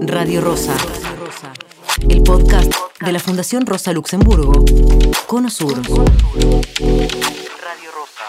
[0.00, 0.76] Radio Rosa,
[2.08, 4.64] el podcast de la Fundación Rosa Luxemburgo,
[5.26, 5.76] Cono Sur.
[5.76, 5.90] Radio
[7.92, 8.24] Rosa.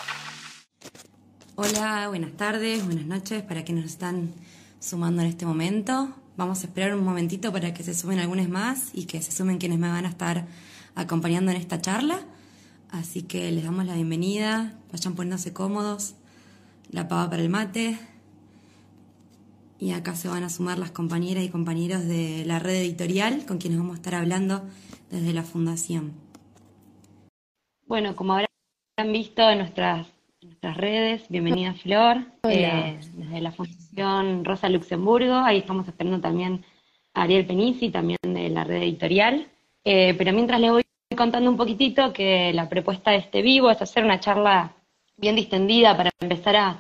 [1.56, 4.34] Hola, buenas tardes, buenas noches para quienes nos están
[4.80, 6.10] sumando en este momento.
[6.36, 9.60] Vamos a esperar un momentito para que se sumen algunos más y que se sumen
[9.60, 10.48] quienes me van a estar
[10.96, 12.22] acompañando en esta charla.
[12.90, 16.16] Así que les damos la bienvenida, vayan poniéndose cómodos,
[16.90, 18.00] la pava para el mate.
[19.80, 23.60] Y acá se van a sumar las compañeras y compañeros de la red editorial con
[23.60, 24.64] quienes vamos a estar hablando
[25.12, 26.14] desde la fundación.
[27.86, 30.08] Bueno, como habrán visto en nuestras,
[30.42, 36.66] nuestras redes, bienvenida Flor, eh, desde la Fundación Rosa Luxemburgo, ahí estamos esperando también
[37.14, 39.48] a Ariel Penici, también de la red editorial.
[39.86, 40.84] Eh, pero mientras les voy
[41.16, 44.76] contando un poquitito que la propuesta de este vivo es hacer una charla
[45.16, 46.80] bien distendida para empezar a,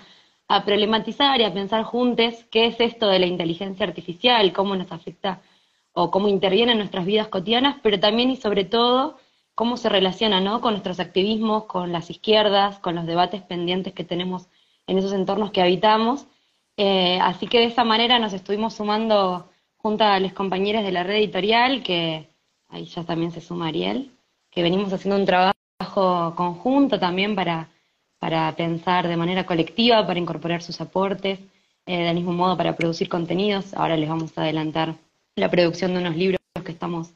[0.65, 5.41] problematizar y a pensar juntos qué es esto de la inteligencia artificial, cómo nos afecta
[5.93, 9.17] o cómo interviene en nuestras vidas cotidianas, pero también y sobre todo
[9.55, 10.61] cómo se relaciona ¿no?
[10.61, 14.47] con nuestros activismos, con las izquierdas, con los debates pendientes que tenemos
[14.85, 16.27] en esos entornos que habitamos.
[16.77, 21.03] Eh, así que de esa manera nos estuvimos sumando junto a los compañeros de la
[21.03, 22.29] red editorial, que
[22.69, 24.11] ahí ya también se suma Ariel,
[24.51, 27.69] que venimos haciendo un trabajo conjunto también para,
[28.19, 31.39] para pensar de manera colectiva, para incorporar sus aportes,
[31.85, 33.73] eh, del mismo modo para producir contenidos.
[33.73, 34.95] Ahora les vamos a adelantar
[35.35, 37.13] la producción de unos libros que estamos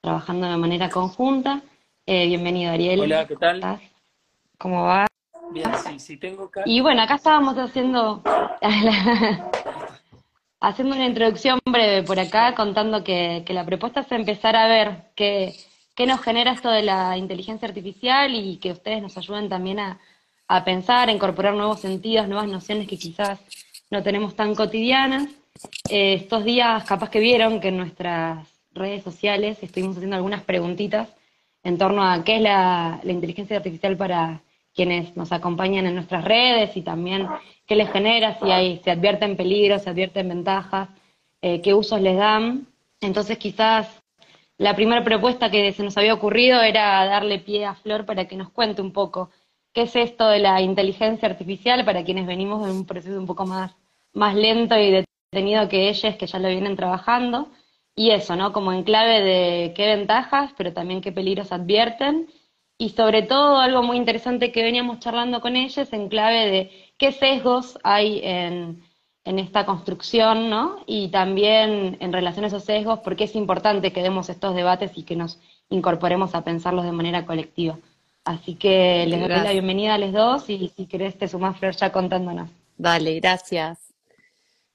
[0.00, 1.62] trabajando de manera conjunta.
[2.06, 3.00] Eh, bienvenido, Ariel.
[3.00, 3.80] Hola, ¿qué tal?
[4.58, 5.06] ¿Cómo va?
[5.50, 6.62] Bien, sí, sí, tengo acá.
[6.66, 8.22] Y bueno, acá estábamos haciendo
[10.60, 15.10] haciendo una introducción breve por acá, contando que, que la propuesta es empezar a ver
[15.14, 15.54] qué
[15.94, 20.00] qué nos genera esto de la inteligencia artificial y que ustedes nos ayuden también a,
[20.64, 23.40] pensar, a incorporar nuevos sentidos, nuevas nociones que quizás
[23.90, 25.28] no tenemos tan cotidianas.
[25.88, 31.08] Eh, estos días capaz que vieron que en nuestras redes sociales estuvimos haciendo algunas preguntitas
[31.62, 34.42] en torno a qué es la, inteligencia artificial para
[34.74, 37.28] quienes nos acompañan en nuestras redes y también
[37.66, 40.88] qué les genera, si hay, se advierten peligros, se advierten ventajas,
[41.40, 42.66] eh, qué usos les dan.
[43.00, 44.02] Entonces quizás
[44.58, 48.36] la primera propuesta que se nos había ocurrido era darle pie a Flor para que
[48.36, 49.30] nos cuente un poco
[49.74, 53.44] qué es esto de la inteligencia artificial para quienes venimos en un proceso un poco
[53.44, 53.76] más,
[54.14, 57.50] más lento y detenido que ellas, que ya lo vienen trabajando.
[57.96, 58.52] Y eso, ¿no?
[58.52, 62.28] Como en clave de qué ventajas, pero también qué peligros advierten.
[62.78, 67.12] Y sobre todo, algo muy interesante que veníamos charlando con ellas en clave de qué
[67.12, 68.82] sesgos hay en,
[69.24, 70.84] en esta construcción, ¿no?
[70.86, 75.04] Y también en relación a esos sesgos, porque es importante que demos estos debates y
[75.04, 77.78] que nos incorporemos a pensarlos de manera colectiva.
[78.24, 81.76] Así que les doy la bienvenida a los dos y si querés te sumás, Flor,
[81.76, 82.50] ya contándonos.
[82.76, 83.78] Dale, gracias.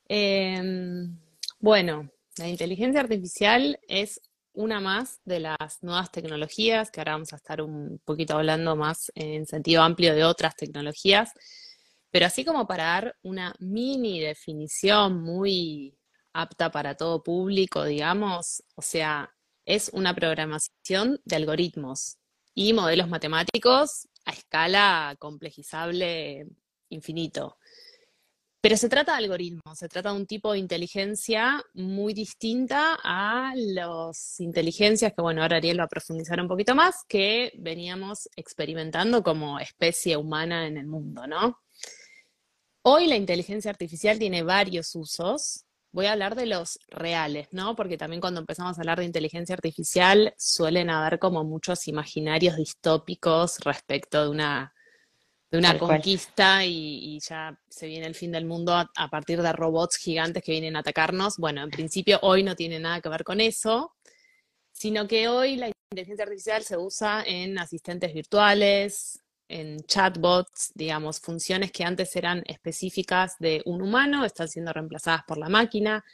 [0.07, 1.17] Em,
[1.59, 4.21] bueno, la inteligencia artificial es
[4.53, 9.11] una más de las nuevas tecnologías, que ahora vamos a estar un poquito hablando más
[9.15, 11.33] en sentido amplio de otras tecnologías
[12.11, 15.97] pero así como para dar una mini definición muy
[16.33, 22.17] apta para todo público, digamos, o sea, es una programación de algoritmos
[22.53, 26.47] y modelos matemáticos a escala complejizable
[26.89, 27.57] infinito.
[28.61, 33.53] Pero se trata de algoritmos, se trata de un tipo de inteligencia muy distinta a
[33.55, 39.23] las inteligencias que, bueno, ahora Ariel va a profundizar un poquito más, que veníamos experimentando
[39.23, 41.57] como especie humana en el mundo, ¿no?
[42.81, 45.65] Hoy la inteligencia artificial tiene varios usos.
[45.91, 47.75] Voy a hablar de los reales, ¿no?
[47.75, 53.57] Porque también cuando empezamos a hablar de inteligencia artificial suelen haber como muchos imaginarios distópicos
[53.61, 54.73] respecto de una,
[55.49, 59.51] de una conquista y, ya se viene el fin del mundo a, a, partir de
[59.51, 61.37] robots gigantes que vienen a atacarnos.
[61.37, 63.95] Bueno, en principio hoy no tiene nada que ver con eso,
[64.71, 71.71] sino que hoy la inteligencia artificial se usa en asistentes virtuales, en chatbots, digamos, funciones
[71.71, 76.05] que antes eran específicas de un humano, están siendo reemplazadas por la máquina.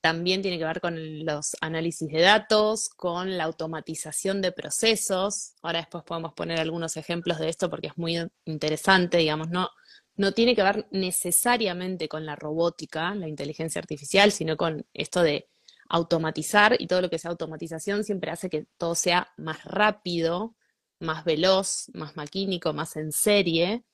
[0.00, 5.54] También tiene que ver con los análisis de datos, con la automatización de procesos.
[5.62, 9.68] Ahora después podemos poner algunos ejemplos de esto porque es muy interesante, digamos, no,
[10.16, 15.48] no tiene que ver necesariamente con la robótica, la inteligencia artificial, sino con esto de
[15.88, 20.54] automatizar y todo lo que sea automatización siempre hace que todo sea más rápido,
[21.00, 23.84] más veloz, más maquínico, más en serie,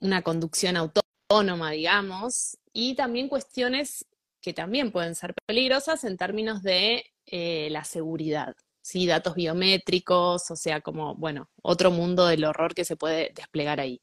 [0.00, 4.06] una conducción autónoma, digamos, y también cuestiones
[4.40, 9.06] que también pueden ser peligrosas en términos de eh, la seguridad, ¿sí?
[9.06, 14.00] datos biométricos, o sea, como, bueno, otro mundo del horror que se puede desplegar ahí.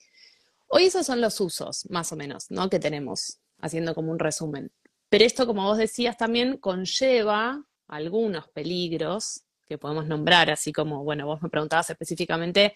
[0.68, 2.70] Hoy esos son los usos, más o menos, ¿no?
[2.70, 4.72] Que tenemos, haciendo como un resumen.
[5.10, 11.26] Pero esto, como vos decías, también conlleva algunos peligros que podemos nombrar, así como, bueno,
[11.26, 12.74] vos me preguntabas específicamente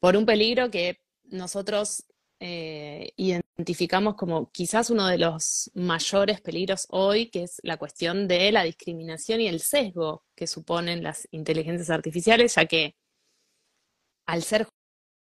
[0.00, 2.06] por un peligro que nosotros
[2.40, 8.50] eh, identificamos como quizás uno de los mayores peligros hoy, que es la cuestión de
[8.50, 12.96] la discriminación y el sesgo que suponen las inteligencias artificiales, ya que
[14.26, 14.66] al ser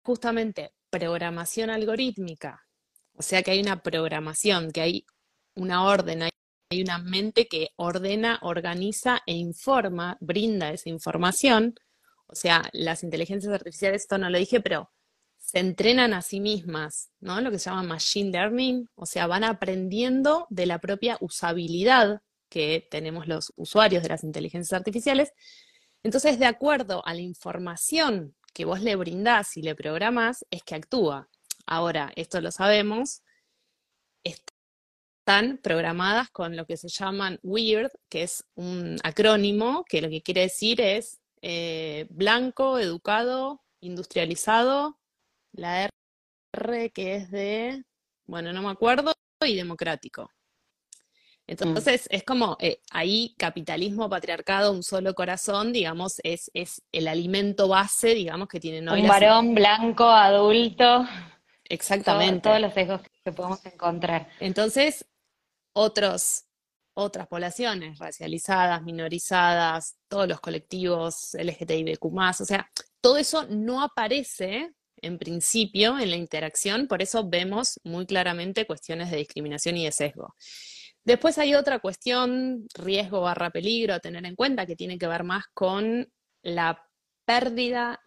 [0.03, 2.67] justamente programación algorítmica,
[3.15, 5.05] o sea que hay una programación, que hay
[5.55, 6.31] una orden, hay,
[6.79, 11.75] una mente que ordena, organiza e informa, brinda esa información,
[12.27, 14.89] o sea, las inteligencias artificiales, esto no lo dije, pero
[15.37, 17.41] se entrenan a sí mismas, ¿no?
[17.41, 22.87] Lo que se llama machine learning, o sea, van aprendiendo de la propia usabilidad que
[22.89, 25.33] tenemos los usuarios de las inteligencias artificiales.
[26.03, 30.75] Entonces, de acuerdo a la información que vos le brindás y le programás, es que
[30.75, 31.29] actúa.
[31.65, 33.23] Ahora, esto lo sabemos,
[35.21, 40.23] están programadas con lo que se llaman WEIRD, que es un acrónimo que lo que
[40.23, 44.97] quiere decir es eh, blanco, educado, industrializado,
[45.51, 45.89] la
[46.53, 47.83] R que es de,
[48.25, 49.13] bueno, no me acuerdo,
[49.45, 50.31] y democrático.
[51.45, 57.67] Entonces, es como eh, ahí capitalismo, patriarcado, un solo corazón, digamos, es, es el alimento
[57.67, 59.01] base, digamos, que tienen hoy.
[59.01, 61.05] Un varón blanco, adulto.
[61.65, 62.41] Exactamente.
[62.41, 64.27] todos los sesgos que podemos encontrar.
[64.39, 65.05] Entonces,
[65.73, 66.45] otros,
[66.93, 72.69] otras poblaciones racializadas, minorizadas, todos los colectivos LGTBIQ, o sea,
[73.01, 79.09] todo eso no aparece en principio en la interacción, por eso vemos muy claramente cuestiones
[79.09, 80.35] de discriminación y de sesgo.
[81.03, 85.23] Después hay otra cuestión, riesgo barra peligro a tener en cuenta, que tiene que ver
[85.23, 86.07] más con
[86.43, 86.83] la
[87.25, 87.99] pérdida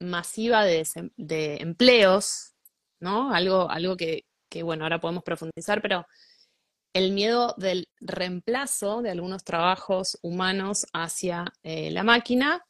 [0.00, 0.86] masiva de,
[1.16, 2.54] de empleos,
[3.00, 3.32] ¿no?
[3.32, 6.04] Algo, algo que, que, bueno, ahora podemos profundizar, pero
[6.94, 12.64] el miedo del reemplazo de algunos trabajos humanos hacia eh, la máquina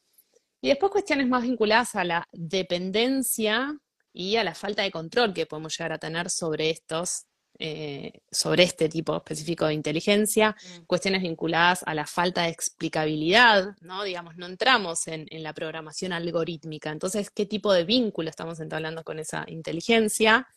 [0.61, 3.77] y después cuestiones más vinculadas a la dependencia
[4.11, 7.25] y a la falta de control que podemos llegar a tener sobre estos,
[7.59, 10.85] eh, sobre este tipo específico de inteligencia, mm.
[10.85, 14.03] cuestiones vinculadas a la falta de explicabilidad, ¿no?
[14.03, 16.89] Digamos, no entramos en, la programación algorítmica.
[16.89, 20.47] Entonces, ¿qué tipo de vínculo estamos entablando con esa inteligencia?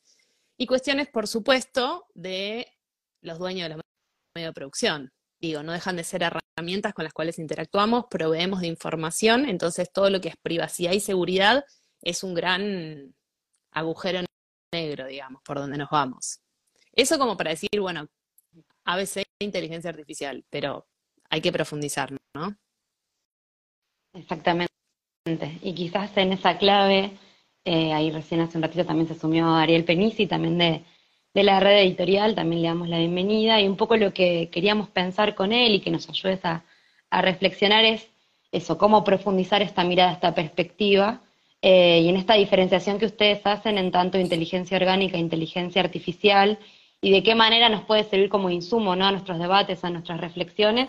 [0.57, 2.67] Y cuestiones, por supuesto, de
[3.23, 3.83] los dueños de la
[4.35, 8.67] medio de producción digo, no dejan de ser herramientas con las cuales interactuamos, proveemos de
[8.67, 11.65] información, entonces todo lo que es privacidad y seguridad
[12.03, 13.15] es un gran
[13.71, 14.21] agujero
[14.73, 16.41] negro, digamos, por donde nos vamos.
[16.93, 18.09] Eso como para decir, bueno,
[18.85, 20.89] ABC inteligencia artificial, pero
[21.31, 22.57] hay que profundizar, ¿no?
[24.15, 24.69] Exactamente.
[25.63, 27.17] Y quizás en esa clave,
[27.65, 30.85] eh, ahí recién hace un ratito también se sumió Ariel Penisi, también de
[31.39, 34.89] de la red editorial, también le damos la bienvenida y un poco lo que queríamos
[34.89, 36.65] pensar con él y que nos ayudes a,
[37.13, 38.09] reflexionar es
[38.51, 41.21] eso, cómo profundizar esta mirada, esta perspectiva
[41.63, 46.59] eh, y en esta diferenciación que ustedes hacen en tanto inteligencia orgánica e inteligencia artificial
[47.01, 49.07] y de qué manera nos puede servir como insumo ¿no?
[49.07, 50.89] a nuestros debates, a nuestras reflexiones,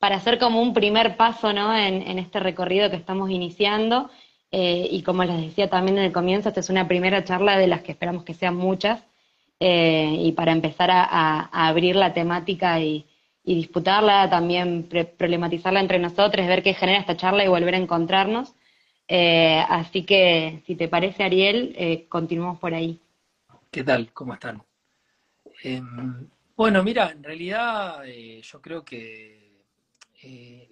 [0.00, 1.72] para hacer como un primer paso ¿no?
[1.72, 4.10] en, este recorrido que estamos iniciando.
[4.50, 7.68] Eh, y como les decía también en el comienzo, esta es una primera charla de
[7.68, 9.04] las que esperamos que sean muchas,
[9.66, 13.06] eh, y para empezar a, abrir la temática y,
[13.42, 18.54] disputarla, también problematizarla entre nosotros, ver qué genera esta charla y volver a encontrarnos.
[19.08, 22.98] Eh, así que, si te parece, Ariel, eh, continuamos por ahí.
[23.70, 24.12] ¿Qué tal?
[24.12, 24.62] ¿Cómo están?
[25.62, 28.02] Em, bueno, mira, en realidad
[28.42, 29.62] yo creo que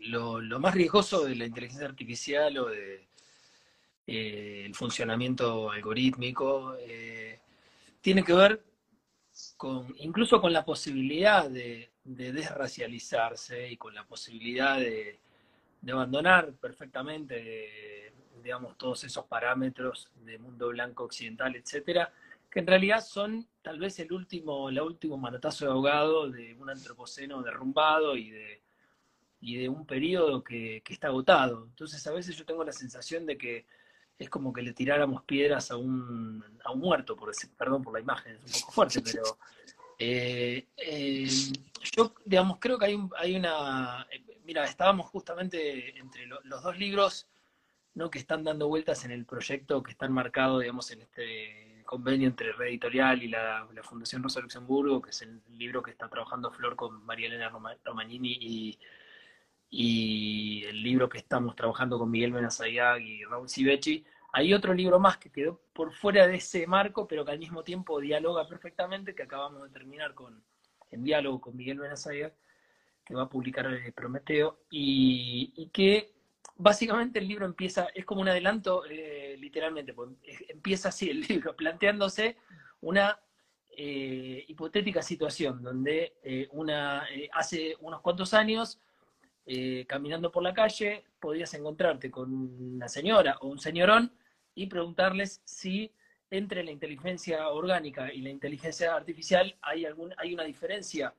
[0.01, 3.09] lo, más riesgoso de la inteligencia artificial o de
[4.07, 6.77] el funcionamiento algorítmico
[8.03, 8.72] tiene que ver
[9.99, 15.19] incluso con la posibilidad de, desracializarse y con la posibilidad de,
[15.91, 18.13] abandonar perfectamente,
[18.43, 22.13] digamos, todos esos parámetros de mundo blanco occidental, etcétera,
[22.51, 26.69] que en realidad son tal vez el último, el último manotazo de ahogado de un
[26.69, 28.61] antropoceno derrumbado y de,
[29.41, 31.65] y de un periodo que, que está agotado.
[31.65, 33.65] Entonces a veces yo tengo la sensación de que
[34.19, 37.95] es como que le tiráramos piedras a un, a un muerto, por decir, perdón por
[37.95, 39.39] la imagen, es un poco fuerte, pero
[39.99, 41.29] eh, eh,
[41.97, 44.07] yo, digamos, creo que hay, hay una...
[44.45, 47.29] Mira, estábamos justamente entre los dos libros
[47.95, 48.11] ¿no?
[48.11, 52.53] que están dando vueltas en el proyecto, que están marcados, digamos, en este convenio entre
[52.53, 56.75] Red Editorial y la, Fundación Rosa Luxemburgo, que es el libro que está trabajando Flor
[56.77, 57.51] con María Elena
[57.85, 58.79] Romagnini y
[59.75, 64.05] y el libro que estamos trabajando con Miguel Benazayag y Raúl Civechi.
[64.35, 67.65] Hay otro libro más que quedó por fuera de ese marco, pero que al mismo
[67.65, 70.45] tiempo dialoga perfectamente, que acabamos de terminar con
[70.91, 72.35] en diálogo con Miguel Benazaga,
[73.03, 76.13] que va a publicar el Prometeo, y, que
[76.57, 80.11] básicamente el libro empieza, es como un adelanto, eh, literalmente, pues,
[80.49, 82.37] empieza así el libro, planteándose
[82.83, 83.19] una
[83.71, 88.79] eh, hipotética situación donde eh, una, hace unos cuantos años,
[89.87, 94.13] caminando por la calle, podías encontrarte con una señora o un señorón
[94.55, 95.93] y preguntarles si
[96.31, 101.15] entre la inteligencia orgánica y la inteligencia artificial hay, algún, hay una diferencia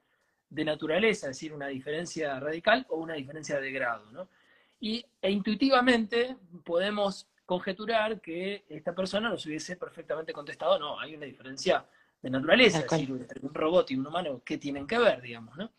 [0.50, 4.12] de naturaleza, es decir, una diferencia radical o una diferencia de grado.
[4.12, 4.27] ¿no?
[4.80, 11.25] Y, e intuitivamente podemos conjeturar que esta persona nos hubiese perfectamente contestado, no, hay una
[11.25, 11.86] diferencia
[12.22, 15.58] de naturaleza, es decir, entre un robot y un humano, ¿qué tienen que ver, digamos?
[15.58, 15.72] ¿no?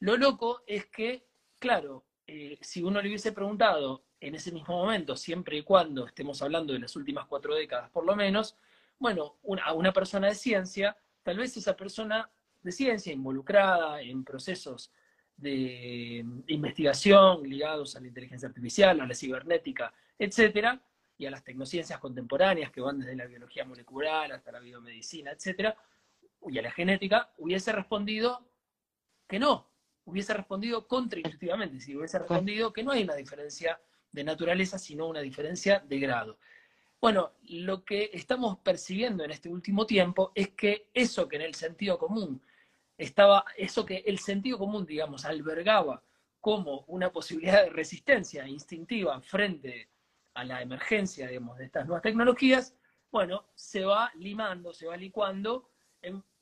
[0.00, 1.25] Lo loco es que,
[1.58, 6.42] claro, eh, si uno le hubiese preguntado en ese mismo momento, siempre y cuando estemos
[6.42, 8.56] hablando de las últimas cuatro décadas por lo menos,
[8.98, 12.30] bueno, a una persona de ciencia, tal vez esa persona
[12.62, 14.90] de ciencia involucrada en procesos
[15.36, 20.80] de investigación ligados a la inteligencia artificial, a la cibernética, etcétera,
[21.18, 25.76] y a las tecnociencias contemporáneas que van desde la biología molecular hasta la biomedicina, etcétera,
[26.48, 28.48] y a la genética, hubiese respondido
[29.26, 29.68] que no,
[30.06, 33.78] hubiese respondido contraintuitivamente, si hubiese respondido que no hay una diferencia
[34.10, 36.38] de naturaleza, sino una diferencia de grado.
[37.00, 41.54] Bueno, lo que estamos percibiendo en este último tiempo es que eso que en el
[41.54, 42.40] sentido común
[42.96, 46.02] estaba, eso que el sentido común, digamos, albergaba
[46.40, 49.88] como una posibilidad de resistencia instintiva frente
[50.34, 52.74] a la emergencia, digamos, de estas nuevas tecnologías,
[53.10, 55.70] bueno, se va limando, se va licuando,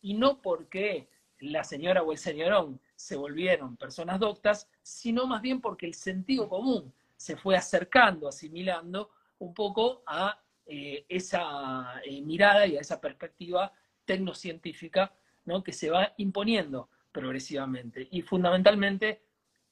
[0.01, 5.61] y no porque la señora o el señorón se volvieron personas doctas, sino más bien
[5.61, 12.67] porque el sentido común se fue acercando, asimilando un poco a eh, esa eh, mirada
[12.67, 13.71] y a esa perspectiva
[14.07, 15.13] tecnocientífica
[15.45, 15.63] ¿no?
[15.63, 18.09] que se va imponiendo progresivamente.
[18.11, 19.21] Y fundamentalmente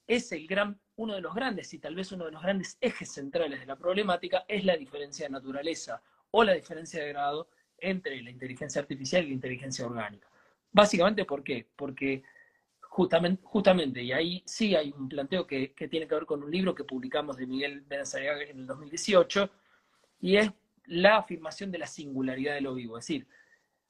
[0.06, 3.12] es el gran, uno de los grandes y tal vez uno de los grandes ejes
[3.12, 7.48] centrales de la problemática es la diferencia de naturaleza o la diferencia de grado
[7.78, 10.28] entre la inteligencia artificial y la inteligencia orgánica.
[10.70, 11.66] Básicamente, ¿por qué?
[11.74, 12.22] Porque
[12.94, 16.74] Justamente, justamente, y ahí sí hay un planteo que, tiene que ver con un libro
[16.74, 19.48] que publicamos de Miguel Benazaga en el 2018,
[20.20, 20.50] y es
[20.84, 22.98] la afirmación de la singularidad de lo vivo.
[22.98, 23.26] Es decir,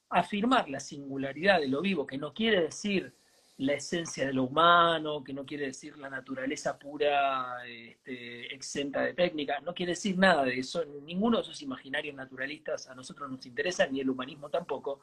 [0.08, 3.12] afirmar la singularidad de lo vivo, que no quiere decir
[3.56, 9.14] la esencia de lo humano, que no quiere decir la naturaleza pura, este, exenta de
[9.14, 10.84] técnica, no quiere decir nada de eso.
[10.84, 15.00] Ninguno de esos imaginarios naturalistas a nosotros nos interesa, ni el humanismo tampoco.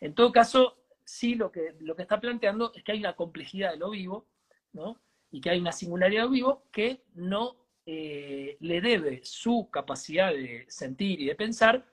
[0.00, 3.72] En todo caso, sí lo que, lo que está planteando es que hay una complejidad
[3.72, 4.26] de lo vivo,
[4.72, 5.00] ¿no?
[5.30, 7.56] Y que hay una singularidad de lo vivo que no
[7.86, 11.84] eh, le debe su capacidad de sentir y de pensar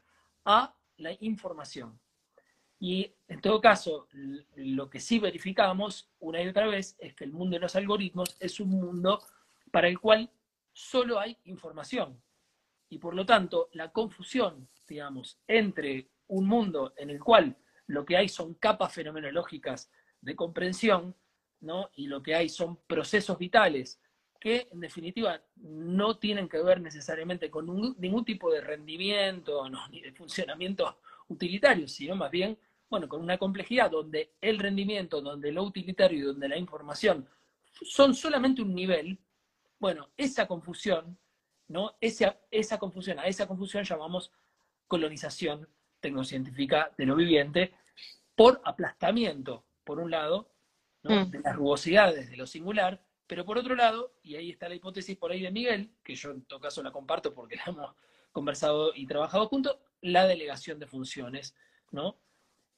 [0.45, 1.99] a la información.
[2.79, 4.07] Y en todo caso,
[4.55, 8.37] lo que sí verificamos una y otra vez es que el mundo de los algoritmos
[8.39, 9.21] es un mundo
[9.71, 10.29] para el cual
[10.71, 12.21] solo hay información.
[12.89, 17.55] Y por lo tanto, la confusión, digamos, entre un mundo en el cual
[17.89, 19.91] lo que hay son capas fenomenológicas
[20.21, 21.15] de comprensión,
[21.61, 21.89] ¿no?
[21.95, 23.99] Y lo que hay son procesos vitales
[24.39, 27.65] que en definitiva no tienen que ver necesariamente con
[27.97, 33.89] ningún tipo de rendimiento ni de funcionamiento utilitario, sino más bien, bueno, con una complejidad
[33.89, 37.27] donde el rendimiento, donde lo utilitario y donde la información
[37.81, 39.17] son solamente un nivel,
[39.79, 41.17] bueno, esa confusión,
[41.67, 41.95] ¿no?
[41.99, 44.31] Esa, esa confusión, a esa confusión llamamos
[44.85, 45.67] colonización
[45.99, 47.73] tecnocientífica de lo viviente
[48.35, 50.49] por aplastamiento, por un lado,
[51.03, 51.31] mm.
[51.31, 55.15] de las rugosidades de lo singular, pero por otro lado, y ahí está la hipótesis
[55.15, 57.95] por ahí de Miguel, que yo en todo caso la comparto porque la hemos
[58.31, 61.55] conversado y trabajado juntos, la delegación de funciones,
[61.91, 62.17] ¿no?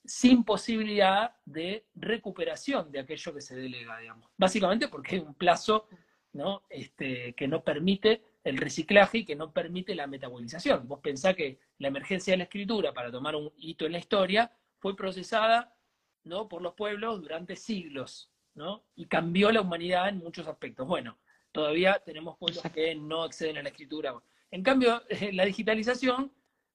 [0.04, 4.30] Sin posibilidad de recuperación de aquello que se delega, digamos.
[4.36, 5.88] Básicamente porque hay un plazo,
[6.34, 6.64] ¿no?
[6.70, 10.88] Este, que no permite el reciclaje y que no permite la metabolización.
[10.88, 14.52] Vos pensás que la emergencia de la escritura para tomar un hito en la historia
[14.80, 15.76] fue procesada
[16.24, 16.48] ¿no?
[16.48, 18.84] por los pueblos durante siglos, ¿no?
[18.96, 20.88] Y cambió la humanidad en muchos aspectos.
[20.88, 21.18] Bueno,
[21.52, 24.14] todavía tenemos pueblos que no acceden a la escritura.
[24.50, 26.32] En cambio, la digitalización,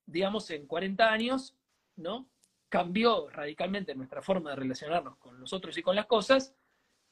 [0.06, 1.56] digamos, en 40 años,
[1.96, 2.28] ¿no?
[2.68, 6.54] Cambió radicalmente nuestra forma de relacionarnos con nosotros y con las cosas,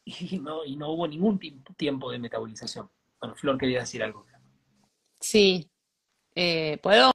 [0.04, 1.38] y no, y no hubo ningún
[1.76, 2.90] tiempo de metabolización.
[3.20, 4.26] Bueno, Flor quería decir algo.
[5.24, 5.70] Sí.
[6.34, 7.12] Eh, ¿Puedo?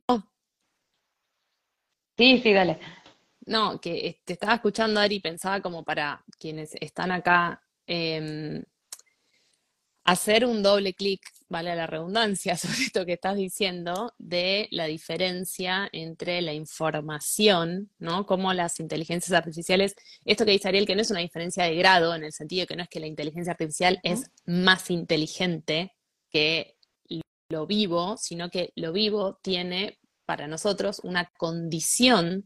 [2.17, 2.79] Sí, sí, dale.
[3.45, 8.63] No, que te estaba escuchando, Ari, pensaba como para quienes están acá, em,
[10.05, 15.87] hacer un doble clic vale la redundancia sobre esto que estás diciendo, de la diferencia
[15.91, 18.25] entre la información, ¿no?
[18.25, 22.15] Como las inteligencias artificiales, esto que dice Ariel, que no es una diferencia de grado,
[22.15, 25.93] en el sentido de que no es que la inteligencia artificial es más inteligente
[26.31, 26.78] que
[27.50, 32.46] lo vivo, sino que lo vivo tiene para nosotros una condición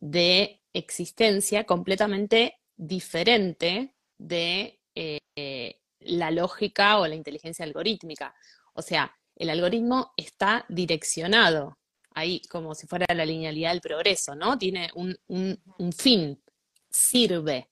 [0.00, 8.34] de existencia completamente diferente de eh, la lógica o la inteligencia algorítmica.
[8.74, 11.78] O sea, el algoritmo está direccionado
[12.14, 14.56] ahí como si fuera la linealidad del progreso, ¿no?
[14.56, 16.40] Tiene un, fin,
[16.88, 17.70] sirve,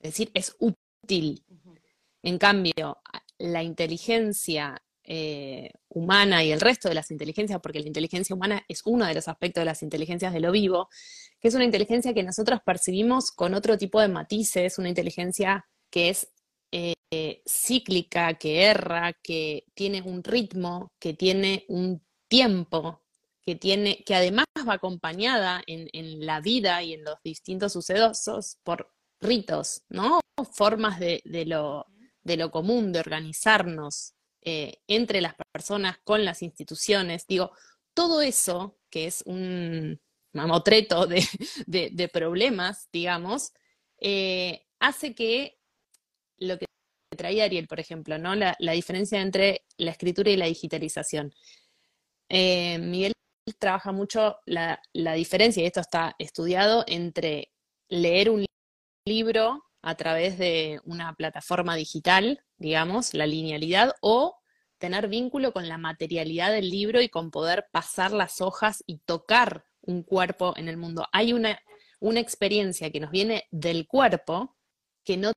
[0.00, 1.44] es decir, es útil.
[2.22, 2.98] En cambio,
[3.38, 8.82] la inteligencia eh, humana y el resto de las inteligencias, porque la inteligencia humana es
[8.84, 10.88] uno de los aspectos de las inteligencias de lo vivo,
[11.40, 16.08] que es una inteligencia que nosotros percibimos con otro tipo de matices, una inteligencia que
[16.08, 16.28] es
[17.16, 23.02] eh, cíclica, que erra, que tiene un ritmo, que tiene un tiempo,
[23.42, 28.92] que, tiene, que además va acompañada en, la vida y en los distintos sucedosos por
[29.20, 30.18] ritos, ¿no?
[30.52, 31.86] Formas de, lo,
[32.22, 34.13] de lo, común, de organizarnos
[34.44, 37.26] eh, entre las personas, con las instituciones.
[37.26, 37.52] Digo,
[37.94, 40.00] todo eso, que es un
[40.32, 41.24] mamotreto de,
[41.66, 43.52] de problemas, digamos,
[43.98, 45.58] eh, hace que
[46.38, 46.66] lo que
[47.16, 48.34] traía Ariel, por ejemplo, ¿no?
[48.34, 51.32] La, diferencia entre la escritura y la digitalización.
[52.28, 53.12] Eh, Miguel
[53.58, 54.80] trabaja mucho la,
[55.14, 57.52] diferencia, y esto está estudiado, entre
[57.88, 58.44] leer un
[59.06, 64.38] libro a través de una plataforma digital, digamos, la linealidad, o
[64.78, 69.66] tener vínculo con la materialidad del libro y con poder pasar las hojas y tocar
[69.82, 71.06] un cuerpo en el mundo.
[71.12, 71.60] Hay una,
[72.00, 74.56] una experiencia que nos viene del cuerpo
[75.04, 75.32] que no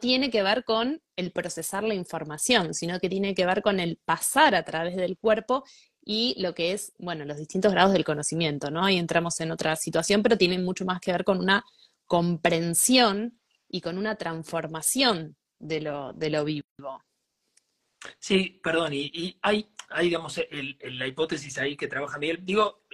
[0.00, 3.98] tiene que ver con el procesar la información, sino que tiene que ver con el
[4.04, 5.64] pasar a través del cuerpo
[6.02, 8.84] y lo que es, bueno, los distintos grados del conocimiento, ¿no?
[8.84, 11.64] Ahí entramos en otra situación, pero tiene mucho más que ver con una
[12.06, 16.64] comprensión y con una transformación de lo, de lo vivo.
[18.18, 20.40] Sí, perdón, y, hay, hay, digamos,
[20.82, 22.44] la hipótesis ahí que trabaja Miguel.
[22.44, 22.84] Digo,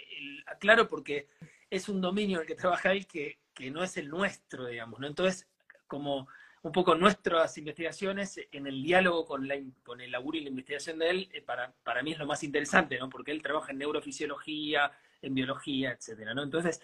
[0.59, 1.29] claro, porque
[1.71, 5.01] es un dominio en el que trabaja él que, que no es el nuestro, digamos,
[5.01, 5.07] ¿no?
[5.07, 5.49] Entonces,
[5.87, 6.29] como
[6.63, 10.99] un poco nuestras investigaciones en el diálogo con, la, con el laburo y la investigación
[10.99, 13.11] de él, eh, para, para mí es lo más interesante, ¿no?
[13.11, 16.43] Porque él trabaja en neurofisiología, en biología, etcétera, ¿no?
[16.43, 16.81] Entonces,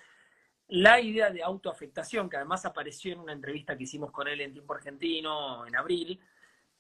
[0.71, 4.53] la idea de autoafectación, que además apareció en una entrevista que hicimos con él en
[4.53, 6.21] Tiempo Argentino en abril,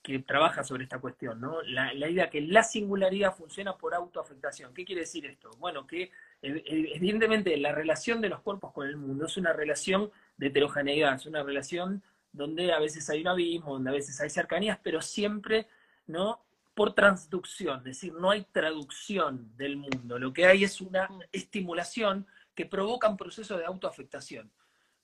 [0.02, 1.60] que trabaja sobre esta cuestión, ¿no?
[1.62, 4.72] La, la idea que la singularidad funciona por autoafectación.
[4.72, 5.50] ¿Qué quiere decir esto?
[5.58, 6.10] Bueno, que eh,
[6.42, 11.16] eh, evidentemente la relación de los cuerpos con el mundo es una relación de heterogeneidad,
[11.16, 15.02] es una relación donde a veces hay un abismo, donde a veces hay cercanías, pero
[15.02, 15.66] siempre,
[16.06, 16.40] ¿no?
[16.74, 21.22] Por transducción, es decir, no hay traducción del mundo, lo que hay es una mm.
[21.32, 24.50] estimulación que provoca un proceso de autoafectación.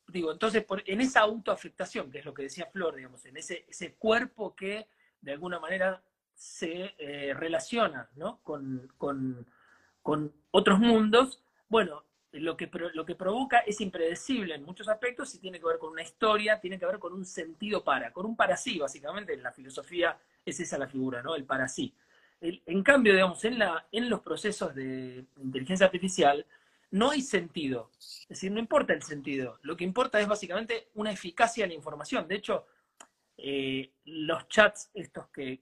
[0.08, 3.94] Digo, entonces, en esa autoafectación, que es lo que decía Flor, digamos, en ese, ese
[3.94, 4.88] cuerpo que
[5.20, 6.02] de alguna manera
[6.34, 8.40] se eh, relaciona ¿no?
[8.42, 9.46] con, con,
[10.02, 15.38] con otros mundos, bueno, lo que, lo que provoca es impredecible en muchos aspectos y
[15.38, 18.36] tiene que ver con una historia, tiene que ver con un sentido para, con un
[18.36, 21.34] para sí, básicamente, en la filosofía es esa la figura, ¿no?
[21.34, 21.92] El para sí.
[22.40, 26.46] en cambio, digamos, en, la, en los procesos de inteligencia artificial
[26.96, 31.12] no hay sentido, es decir, no importa el sentido, lo que importa es básicamente una
[31.12, 32.26] eficacia en la información.
[32.26, 32.66] De hecho,
[33.36, 35.60] eh, los chats estos que,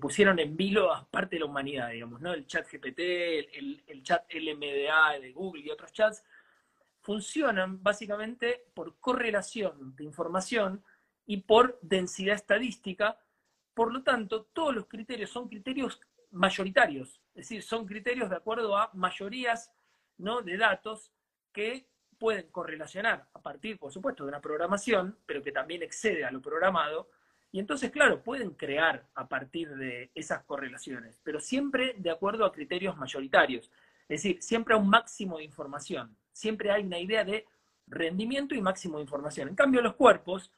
[0.00, 2.32] pusieron en vilo a parte de la humanidad, digamos, ¿no?
[2.32, 6.24] El chat GPT, el, el, chat LMDA de Google y otros chats,
[7.02, 10.82] funcionan básicamente por correlación de información
[11.26, 13.18] y por densidad estadística.
[13.74, 18.74] Por lo tanto, todos los criterios son criterios mayoritarios, es decir, son criterios de acuerdo
[18.74, 19.70] a mayorías
[20.22, 20.42] ¿no?
[20.42, 21.12] de datos
[21.52, 21.86] que
[22.18, 26.40] pueden correlacionar a partir, por supuesto, de una programación, pero que también excede a lo
[26.40, 27.10] programado.
[27.50, 32.52] Y entonces, claro, pueden crear a partir de esas correlaciones, pero siempre de acuerdo a
[32.52, 33.70] criterios mayoritarios.
[34.08, 36.16] Es decir, siempre a un máximo de información.
[36.32, 37.44] Siempre hay una idea de
[37.86, 39.48] rendimiento y máximo de información.
[39.48, 40.52] En cambio, los cuerpos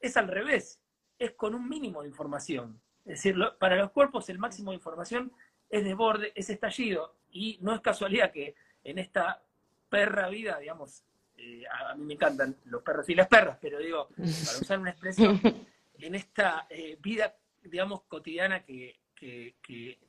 [0.00, 0.80] es al revés,
[1.18, 2.80] es con un mínimo de información.
[3.04, 5.32] Es decir, para los cuerpos el máximo de información
[5.70, 9.42] es desborde, es estallido, y no es casualidad que en esta
[9.88, 11.04] perra vida, digamos,
[11.36, 14.90] eh, a, mí me encantan los perros y las perras, pero digo, para usar una
[14.90, 15.40] expresión,
[15.98, 19.00] en esta eh, vida, digamos, cotidiana que,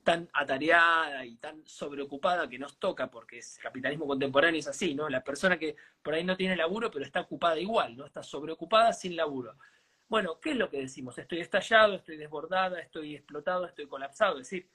[0.04, 5.08] tan atareada y tan sobreocupada que nos toca, porque es capitalismo contemporáneo es así, ¿no?
[5.08, 8.04] La persona que por ahí no tiene laburo, pero está ocupada igual, ¿no?
[8.04, 9.56] Está sobreocupada sin laburo.
[10.06, 11.16] Bueno, ¿qué es lo que decimos?
[11.16, 14.38] Estoy estallado, estoy desbordada, estoy explotado, estoy colapsado.
[14.38, 14.68] Es decir,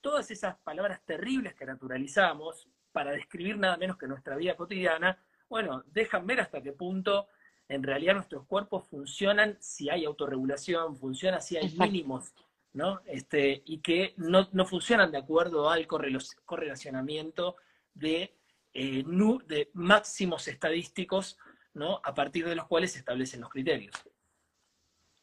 [0.00, 5.82] todas esas palabras terribles que naturalizamos para describir nada menos que nuestra vida cotidiana, bueno,
[5.86, 7.28] dejan ver hasta qué punto
[7.68, 12.32] en realidad nuestros cuerpos funcionan si hay autorregulación, funciona si hay mínimos,
[12.72, 13.00] ¿no?
[13.06, 17.56] Este, y que no, funcionan de acuerdo al correlacionamiento
[17.94, 18.34] de,
[18.72, 19.04] eh,
[19.46, 21.38] de máximos estadísticos,
[21.74, 22.00] ¿no?
[22.04, 23.94] A partir de los cuales se establecen los criterios.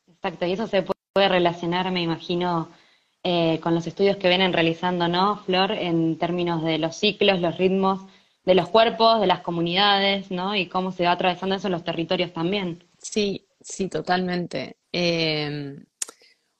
[0.07, 2.69] Exacto, y eso se puede relacionar, me imagino,
[3.27, 5.71] eh, con los estudios que vienen realizando, ¿no, Flor?
[5.71, 8.05] En términos de los ciclos, los ritmos
[8.43, 10.55] de los cuerpos, de las comunidades, ¿no?
[10.55, 12.87] Y cómo se va atravesando eso en los territorios también.
[12.99, 14.77] Sí, sí, totalmente.
[14.91, 15.75] Eh,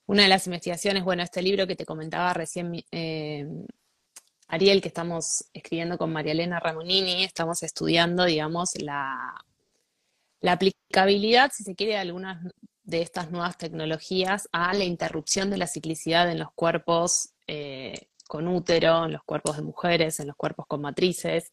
[0.07, 3.45] una de las investigaciones, bueno, este libro que te comentaba recién eh,
[4.47, 9.35] Ariel, que estamos escribiendo con María Elena Ramonini, estamos estudiando, digamos, la,
[10.41, 12.43] la aplicabilidad, si se quiere, de algunas
[12.85, 18.47] de estas nuevas tecnologías a la interrupción de la ciclicidad en los cuerpos eh, con
[18.47, 21.51] útero, en los cuerpos de mujeres, en los cuerpos con matrices.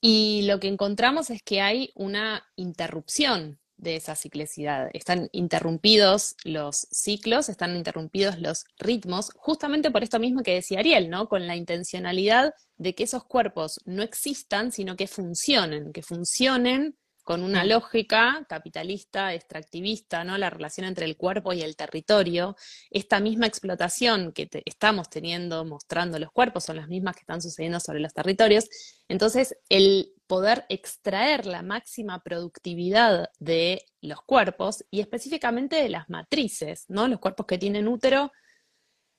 [0.00, 4.88] Y lo que encontramos es que hay una interrupción de esa ciclicidad.
[4.94, 11.10] Están interrumpidos los ciclos, están interrumpidos los ritmos, justamente por esto mismo que decía Ariel,
[11.10, 11.28] ¿no?
[11.28, 16.96] Con la intencionalidad de que esos cuerpos no existan, sino que funcionen, que funcionen
[17.26, 20.38] con una lógica capitalista, extractivista, ¿no?
[20.38, 22.54] La relación entre el cuerpo y el territorio.
[22.88, 27.80] Esta misma explotación que estamos teniendo, mostrando los cuerpos, son las mismas que están sucediendo
[27.80, 28.68] sobre los territorios.
[29.08, 36.84] Entonces, el poder extraer la máxima productividad de los cuerpos y específicamente de las matrices,
[36.86, 37.08] ¿no?
[37.08, 38.30] Los cuerpos que tienen útero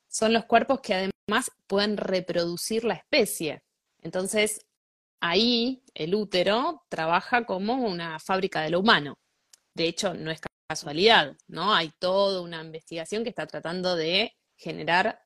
[0.08, 3.64] son los cuerpos que además pueden reproducir la especie.
[4.02, 4.66] Entonces,
[5.22, 9.18] ahí el útero trabaja como una fábrica de lo humano.
[9.74, 11.74] De hecho, no es casualidad, ¿no?
[11.74, 15.22] Hay toda una investigación que está tratando de generar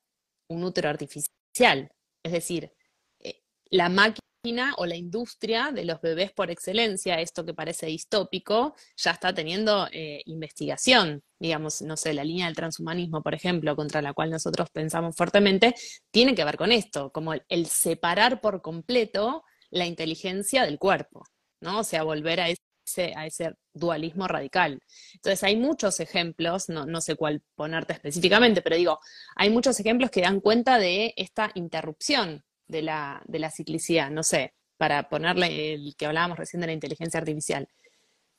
[0.50, 1.92] un útero artificial.
[2.24, 2.72] Es decir,
[3.20, 8.76] eh, la máquina o la industria de los bebés por excelencia, esto que parece distópico,
[8.98, 11.24] ya está teniendo eh, investigación.
[11.40, 15.76] Digamos, no sé, la línea del transhumanismo, por ejemplo, contra la cual nosotros pensamos fuertemente,
[16.12, 21.24] tiene que ver con esto, como el separar por completo la inteligencia del cuerpo,
[21.62, 21.80] ¿no?
[21.80, 24.80] O sea, volver a ese, a ese dualismo radical.
[25.16, 29.00] Entonces, hay muchos ejemplos, no, sé cuál ponerte específicamente, pero digo,
[29.36, 34.24] hay muchos ejemplos que dan cuenta de esta interrupción de la, de la ciclicidad, no
[34.24, 37.68] sé, para ponerle el que hablábamos recién de la inteligencia artificial.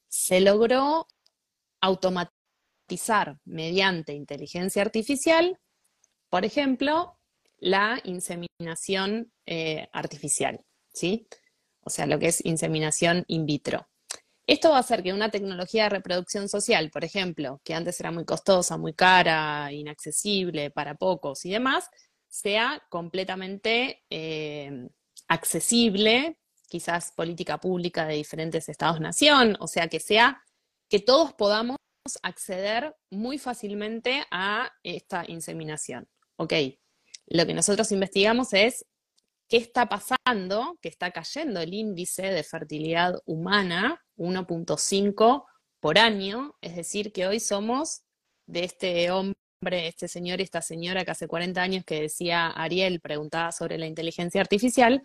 [0.09, 1.07] Se logró
[1.81, 5.59] automatizar mediante inteligencia artificial,
[6.29, 7.19] por ejemplo,
[7.59, 10.65] la inseminación eh, artificial.
[10.93, 11.27] ¿Sí?
[11.81, 13.89] O sea, lo que es inseminación in vitro.
[14.47, 18.11] Esto va a hacer que una tecnología de reproducción social, por ejemplo, que antes era
[18.11, 21.89] muy costosa, muy cara, inaccesible para pocos y demás,
[22.29, 24.89] sea completamente eh,
[25.29, 30.43] accesible, quizás política pública de diferentes estados-nación, o sea, que sea
[30.89, 31.77] que todos podamos
[32.23, 36.09] acceder muy fácilmente a esta inseminación.
[36.37, 36.55] Ok,
[37.27, 38.85] lo que nosotros investigamos es
[39.53, 45.45] qué está pasando, que está cayendo el índice de fertilidad humana 1.5
[45.79, 48.01] por año, es decir, que hoy somos
[48.47, 53.01] de este hombre, este señor y esta señora que hace 40 años que decía Ariel,
[53.01, 55.03] preguntaba sobre la inteligencia artificial,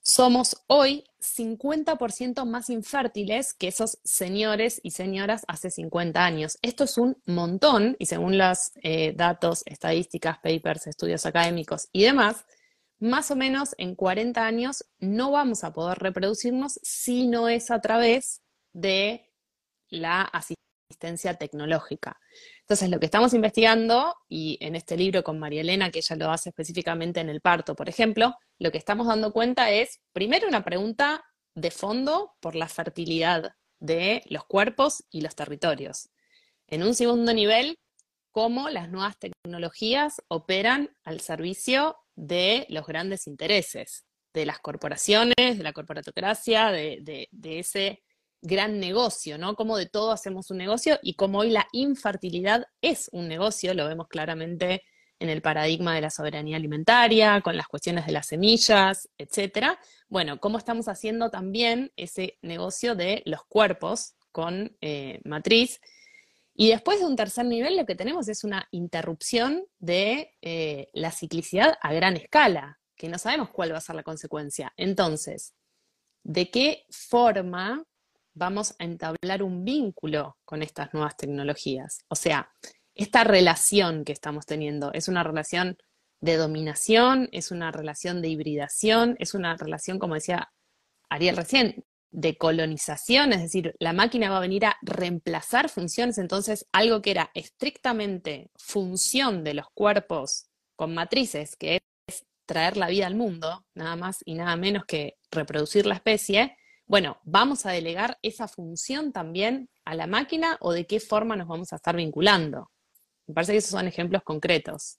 [0.00, 6.58] somos hoy 50% más infértiles que esos señores y señoras hace 50 años.
[6.62, 12.44] Esto es un montón y según los eh, datos, estadísticas, papers, estudios académicos y demás,
[13.02, 17.80] más o menos en 40 años no vamos a poder reproducirnos si no es a
[17.80, 19.28] través de
[19.88, 22.20] la asistencia tecnológica.
[22.60, 26.30] Entonces, lo que estamos investigando, y en este libro con María Elena, que ella lo
[26.30, 30.64] hace específicamente en el parto, por ejemplo, lo que estamos dando cuenta es, primero, una
[30.64, 31.24] pregunta
[31.56, 36.08] de fondo por la fertilidad de los cuerpos y los territorios.
[36.68, 37.80] En un segundo nivel,
[38.30, 45.62] cómo las nuevas tecnologías operan al servicio de los grandes intereses, de las corporaciones, de
[45.62, 48.02] la corporatocracia, de, ese
[48.40, 49.54] gran negocio, ¿no?
[49.54, 53.86] Como de todo hacemos un negocio y como hoy la infertilidad es un negocio, lo
[53.86, 54.82] vemos claramente
[55.20, 59.78] en el paradigma de la soberanía alimentaria, con las cuestiones de las semillas, etcétera.
[60.08, 65.80] Bueno, cómo estamos haciendo también ese negocio de los cuerpos con eh, matriz
[66.54, 71.10] y después de un tercer nivel, lo que tenemos es una interrupción de eh, la
[71.10, 74.72] ciclicidad a gran escala, que no sabemos cuál va a ser la consecuencia.
[74.76, 75.54] Entonces,
[76.22, 77.84] ¿de qué forma
[78.34, 82.04] vamos a entablar un vínculo con estas nuevas tecnologías.
[82.08, 82.50] O sea,
[82.94, 85.76] esta relación que estamos teniendo es una relación
[86.20, 90.52] de dominación, es una relación de hibridación, es una relación, como decía
[91.08, 96.66] Ariel recién, de colonización, es decir, la máquina va a venir a reemplazar funciones, entonces
[96.70, 100.46] algo que era estrictamente función de los cuerpos
[100.76, 105.16] con matrices, que es traer la vida al mundo, nada más y nada menos que
[105.30, 110.86] reproducir la especie, bueno, ¿vamos a delegar esa función también a la máquina o de
[110.86, 112.70] qué forma nos vamos a estar vinculando?
[113.26, 114.98] Me parece que esos son ejemplos concretos.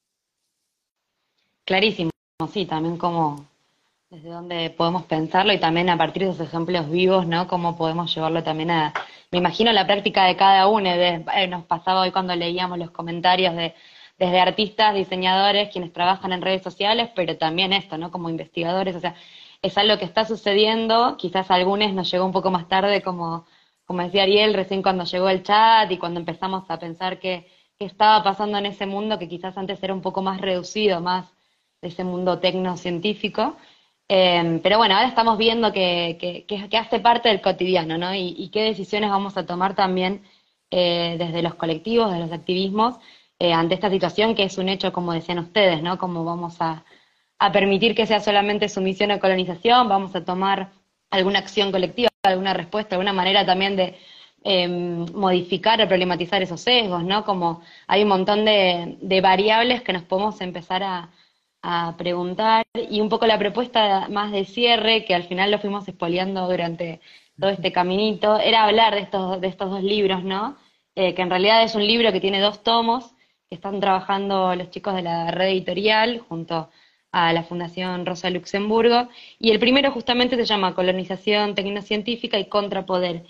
[1.65, 2.10] Clarísimo,
[2.52, 3.53] sí, también como
[4.13, 7.47] desde dónde podemos pensarlo y también a partir de esos ejemplos vivos, ¿no?
[7.47, 8.93] Cómo podemos llevarlo también a,
[9.32, 10.91] me imagino, la práctica de cada uno.
[10.91, 13.73] De, eh, nos pasaba hoy cuando leíamos los comentarios de
[14.19, 18.12] desde artistas, diseñadores, quienes trabajan en redes sociales, pero también esto, ¿no?
[18.12, 19.15] Como investigadores, o sea,
[19.63, 23.47] es algo que está sucediendo, quizás a algunos nos llegó un poco más tarde, como,
[23.86, 27.47] como decía Ariel, recién cuando llegó el chat y cuando empezamos a pensar qué,
[27.80, 31.34] qué estaba pasando en ese mundo que quizás antes era un poco más reducido, más
[31.82, 33.58] de ese mundo tecnocientífico.
[34.15, 38.13] Em, pero bueno, ahora estamos viendo que, que, hace parte del cotidiano, ¿no?
[38.13, 40.21] Y, qué decisiones vamos a tomar también
[40.69, 42.99] eh, desde los colectivos, desde los activismos,
[43.39, 45.97] eh, ante esta situación que es un hecho, como decían ustedes, ¿no?
[45.97, 46.86] Cómo vamos a,
[47.52, 50.71] permitir que sea solamente sumisión o colonización, vamos a tomar
[51.10, 53.97] alguna acción colectiva, alguna respuesta, alguna manera también de
[54.43, 57.26] em, modificar o problematizar esos sesgos, ¿no?
[57.26, 61.10] Como hay un montón de, de variables que nos podemos empezar a
[61.63, 65.88] a preguntar y un poco la propuesta más de cierre, que al final lo fuimos
[65.88, 66.99] expoliando durante
[67.39, 70.58] todo este caminito, era hablar de estos, de estos dos libros, ¿no?
[70.95, 73.15] Eh, que en realidad es un libro que tiene dos tomos,
[73.49, 76.69] que están trabajando los chicos de la red editorial junto
[77.12, 79.08] a la Fundación Rosa Luxemburgo,
[79.39, 83.26] y el primero justamente se llama Colonización Tecnocientífica y Contrapoder.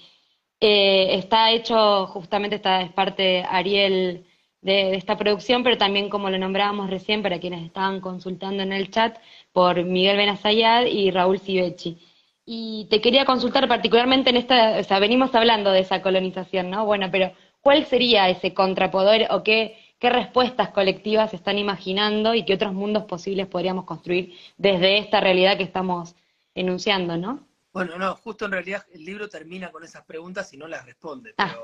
[0.60, 4.26] Eh, está hecho, justamente esta es parte Ariel
[4.64, 8.90] de, esta producción, pero también como lo nombrábamos recién para quienes estaban consultando en el
[8.90, 9.18] chat,
[9.52, 12.00] por Miguel Benazayad y Raúl Civechi.
[12.46, 16.86] Y te quería consultar particularmente en esta, o sea, venimos hablando de esa colonización, ¿no?
[16.86, 22.56] Bueno, pero ¿cuál sería ese contrapoder o qué, qué respuestas colectivas están imaginando y qué
[22.56, 26.16] otros mundos posibles podríamos construir desde esta realidad que estamos
[26.56, 27.48] enunciando, ¿no?
[27.72, 31.34] Bueno, no, justo en realidad el libro termina con esas preguntas y no las responde,
[31.38, 31.56] ah.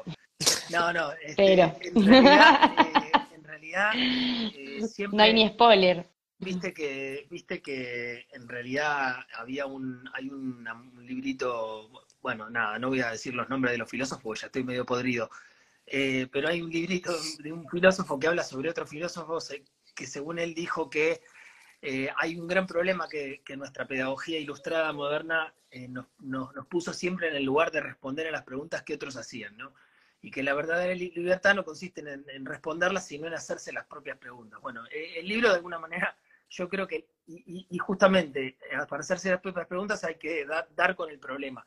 [0.70, 5.18] Pero no, no, este, en realidad, eh, en realidad eh, siempre...
[5.18, 6.08] No hay ni spoiler.
[6.40, 10.66] Viste que, viste que en realidad había un, hay un,
[11.02, 11.90] librito,
[12.22, 14.86] bueno, nada, no voy a decir los nombres de los filósofos porque ya estoy medio
[14.86, 15.30] podrido,
[15.86, 19.40] eh, pero hay un librito de un filósofo que habla sobre otro filósofo
[19.94, 21.22] que según él dijo que
[22.18, 25.54] hay un gran problema que, que nuestra pedagogía ilustrada moderna
[25.90, 29.16] nos, nos, nos, puso siempre en el lugar de responder a las preguntas que otros
[29.18, 29.74] hacían, ¿no?
[30.22, 34.60] Y que la verdadera libertad no consiste en, responderlas, sino en hacerse las propias preguntas.
[34.62, 36.18] Bueno, eh, el libro de alguna manera,
[36.50, 41.10] yo creo que, y, justamente, eh, para hacerse las propias preguntas hay que dar, con
[41.10, 41.66] el problema.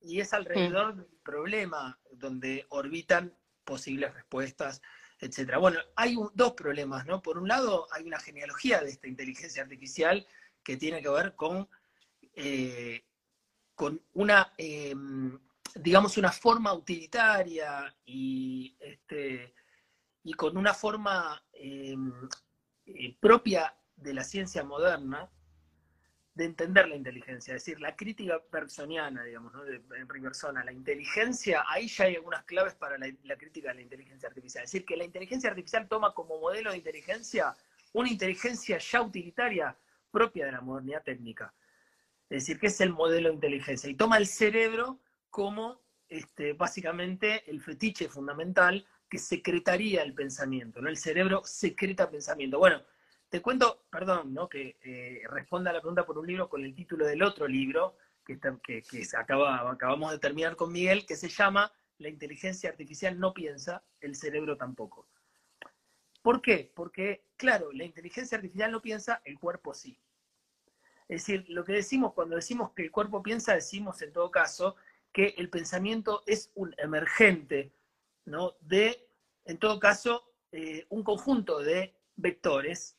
[0.00, 3.32] Y es alrededor del problema donde orbitan
[3.64, 4.82] posibles respuestas,
[5.20, 5.58] etcétera.
[5.58, 7.22] Bueno, hay dos problemas, ¿no?
[7.22, 10.26] Por un lado, hay una genealogía de esta inteligencia artificial
[10.62, 11.68] que tiene que ver con,
[12.34, 13.04] eh,
[13.74, 15.38] con una em,
[15.74, 19.54] digamos, una forma utilitaria y, este,
[20.22, 22.12] y con una forma em,
[22.86, 25.30] eh, propia de la ciencia moderna
[26.34, 29.64] de entender la inteligencia, es decir, la crítica personiana, digamos, ¿no?
[29.64, 33.76] de, en persona, la inteligencia, ahí ya hay algunas claves para la, la, crítica de
[33.76, 34.64] la inteligencia artificial.
[34.64, 37.54] Es decir, que la inteligencia artificial toma como modelo de inteligencia
[37.94, 39.76] una inteligencia ya utilitaria
[40.10, 41.54] propia de la modernidad técnica.
[42.28, 43.88] Es decir, que es el modelo de inteligencia.
[43.88, 45.00] Y toma el cerebro
[45.34, 50.88] como este, básicamente el fetiche fundamental que secretaría el pensamiento, ¿no?
[50.88, 52.60] El cerebro secreta pensamiento.
[52.60, 52.80] Bueno,
[53.28, 54.48] te cuento, perdón, ¿no?
[54.48, 57.96] Que eh, responda a la pregunta por un libro con el título del otro libro
[58.24, 58.84] que, que,
[59.18, 64.14] acaba, acabamos de terminar con Miguel, que se llama La inteligencia artificial no piensa, el
[64.14, 65.08] cerebro tampoco.
[66.22, 66.70] ¿Por qué?
[66.76, 69.98] Porque, claro, la inteligencia artificial no piensa, el cuerpo sí.
[71.08, 74.76] Es decir, lo que decimos cuando decimos que el cuerpo piensa, decimos en todo caso
[75.14, 77.72] que el pensamiento es un emergente,
[78.24, 78.56] ¿no?
[78.60, 79.08] De,
[79.44, 82.96] en todo caso, eh, un conjunto de vectores,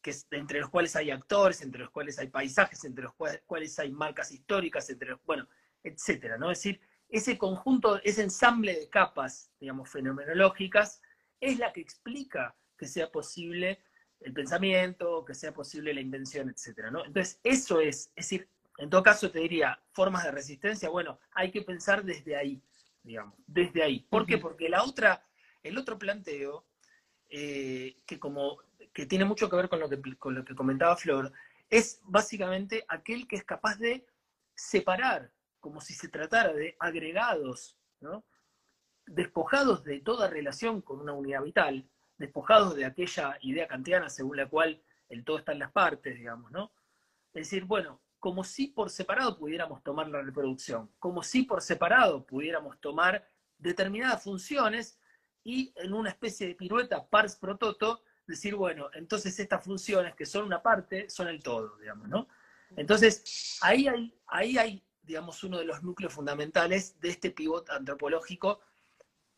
[0.00, 3.90] que entre los cuales hay actores, entre los cuales hay paisajes, entre los cuales, hay
[3.90, 5.48] marcas históricas, entre los, bueno,
[5.82, 6.52] etcétera, ¿no?
[6.52, 11.02] Es decir, ese conjunto, ese ensamble de capas, digamos, fenomenológicas,
[11.40, 13.82] es la que explica que sea posible
[14.20, 17.04] el pensamiento, que sea posible la invención, etcétera, ¿no?
[17.04, 21.50] Entonces, eso es, es decir, en todo caso te diría, formas de resistencia, bueno, hay
[21.50, 22.62] que pensar desde ahí,
[23.02, 24.00] digamos, desde ahí.
[24.10, 24.38] ¿Por qué?
[24.38, 25.24] Porque la otra,
[25.62, 26.66] el otro planteo,
[27.28, 28.58] eh, que como
[28.92, 31.32] que tiene mucho que ver con lo que, con lo que comentaba Flor,
[31.68, 34.06] es básicamente aquel que es capaz de
[34.54, 38.24] separar, como si se tratara de agregados, ¿no?
[39.06, 44.48] despojados de toda relación con una unidad vital, despojados de aquella idea kantiana según la
[44.48, 46.72] cual el todo está en las partes, digamos, ¿no?
[47.32, 52.24] Es decir, bueno, como si por separado pudiéramos tomar la reproducción, como si por separado
[52.24, 54.98] pudiéramos tomar determinadas funciones
[55.42, 60.24] y en una especie de pirueta pars pro toto, decir, bueno, entonces estas funciones que
[60.24, 62.26] son una parte son el todo, digamos, ¿no?
[62.78, 68.60] Entonces, ahí hay, ahí hay, digamos, uno de los núcleos fundamentales de este pivot antropológico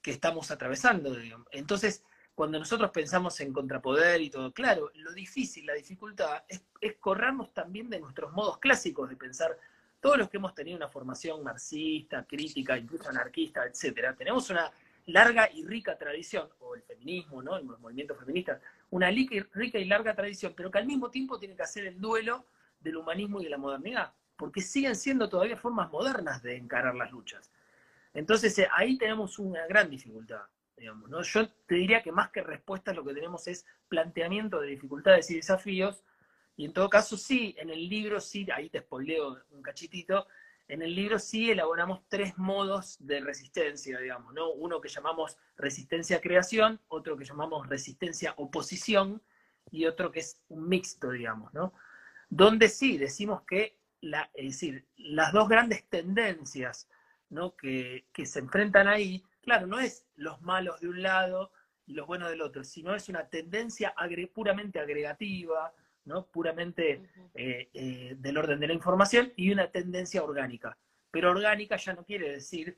[0.00, 1.12] que estamos atravesando.
[1.50, 2.04] Entonces,
[2.36, 6.62] cuando nosotros pensamos en contrapoder y todo, claro, lo difícil, la dificultad es,
[7.00, 9.58] corrernos también de nuestros modos clásicos de pensar.
[10.00, 14.70] Todos los que hemos tenido una formación marxista, crítica, incluso anarquista, etcétera, tenemos una
[15.06, 17.56] larga y rica tradición, o el feminismo, ¿no?
[17.56, 21.62] El movimiento feminista, una rica y larga tradición, pero que al mismo tiempo tiene que
[21.62, 22.44] hacer el duelo
[22.80, 27.10] del humanismo y de la modernidad, porque siguen siendo todavía formas modernas de encarar las
[27.10, 27.50] luchas.
[28.12, 30.42] Entonces eh, ahí tenemos una gran dificultad,
[30.76, 35.36] Yo te diría que más que respuestas lo que tenemos es planteamiento de dificultades y
[35.36, 36.04] desafíos,
[36.56, 40.26] y en todo caso sí, en el libro sí, ahí te spoileo un cachitito,
[40.68, 44.50] en el libro sí elaboramos tres modos de resistencia, digamos, ¿no?
[44.50, 49.22] Uno que llamamos resistencia creación, otro que llamamos resistencia oposición
[49.70, 51.72] y otro que es un mixto, digamos, ¿no?
[52.28, 56.88] Donde sí decimos que, las dos grandes tendencias
[57.30, 57.56] ¿no?
[57.56, 61.52] que, que se enfrentan ahí, claro, no es los malos de un lado
[61.86, 63.94] y los buenos del otro, sino es una tendencia
[64.34, 65.72] puramente agregativa,
[66.04, 66.26] ¿no?
[66.26, 70.76] puramente eh, eh, del orden de la información y una tendencia orgánica.
[71.12, 72.76] Pero orgánica ya no quiere decir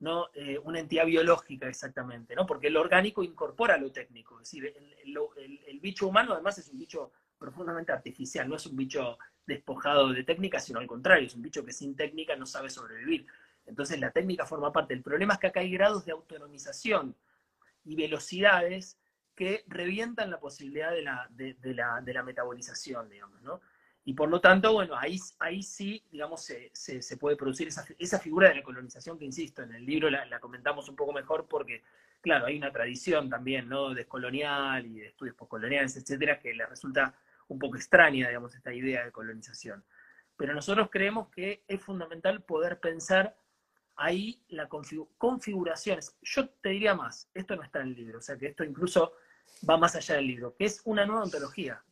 [0.00, 0.28] ¿no?
[0.34, 2.46] Eh, una entidad biológica exactamente, ¿no?
[2.46, 4.40] porque el orgánico incorpora lo técnico.
[4.40, 9.18] Es decir, el, bicho humano además es un bicho profundamente artificial, no es un bicho
[9.46, 13.26] despojado de técnica, sino al contrario, es un bicho que sin técnica no sabe sobrevivir.
[13.68, 14.94] Entonces la técnica forma parte.
[14.94, 17.14] El problema es que acá hay grados de autonomización
[17.84, 18.98] y velocidades
[19.34, 23.60] que revientan la posibilidad de la, de, la, metabolización, digamos, ¿no?
[24.04, 28.18] Y por lo tanto, bueno, ahí, ahí sí, digamos, se, se, puede producir esa, esa,
[28.18, 31.84] figura de la colonización que, insisto, en el libro la, comentamos un poco mejor porque,
[32.20, 33.94] claro, hay una tradición también, ¿no?
[33.94, 37.14] Descolonial y de estudios postcoloniales, etcétera, que le resulta
[37.46, 39.84] un poco extraña, digamos, esta idea de colonización.
[40.36, 43.36] Pero nosotros creemos que es fundamental poder pensar
[43.98, 48.38] ahí la configuración, yo te diría más, esto no está en el libro, o sea
[48.38, 49.12] que esto incluso
[49.68, 51.82] va más allá del libro, que es una nueva ontología.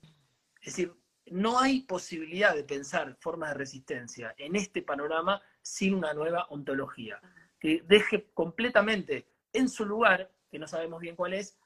[0.60, 0.94] Es decir,
[1.26, 7.20] no hay posibilidad de pensar formas de resistencia en este panorama sin una nueva ontología,
[7.58, 11.58] que deje completamente en su lugar, que no sabemos bien cuál es,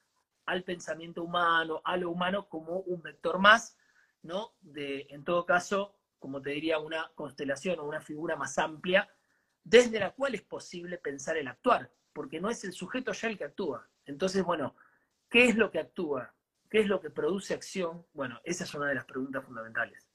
[0.46, 3.76] al pensamiento humano, a lo humano como un vector más,
[4.22, 4.54] ¿no?
[4.62, 9.08] De, en todo caso, como te diría, una constelación o una figura más amplia,
[9.64, 13.38] desde la cual es posible pensar el actuar, porque no es el sujeto ya el
[13.38, 13.88] que actúa.
[14.06, 14.74] Entonces, bueno,
[15.30, 16.34] ¿Qué es lo que actúa?
[16.68, 18.04] ¿Qué es lo que produce acción?
[18.12, 20.08] Bueno, esa es una de las preguntas fundamentales.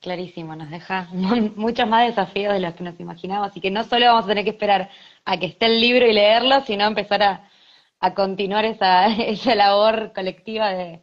[0.00, 4.06] Clarísimo, nos deja muchos más desafíos de los que nos imaginábamos, así que no solo
[4.06, 4.90] vamos a tener que esperar
[5.24, 10.70] a que esté el libro y leerlo, sino empezar a, continuar esa, esa, labor colectiva
[10.70, 11.02] de,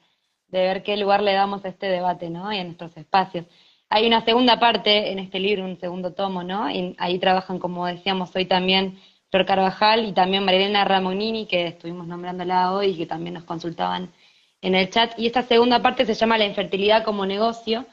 [0.49, 2.51] ver qué lugar le damos a este debate, ¿no?
[2.51, 3.45] Y a nuestros espacios.
[3.93, 6.71] Hay una segunda parte en este libro, un segundo tomo, ¿no?
[6.71, 8.97] Y ahí trabajan, como decíamos hoy también,
[9.29, 14.09] Flor Carvajal y también Marilena Ramonini, que estuvimos nombrándola hoy y que también nos consultaban
[14.61, 15.19] en el chat.
[15.19, 17.85] Y esta segunda parte se llama La infertilidad como negocio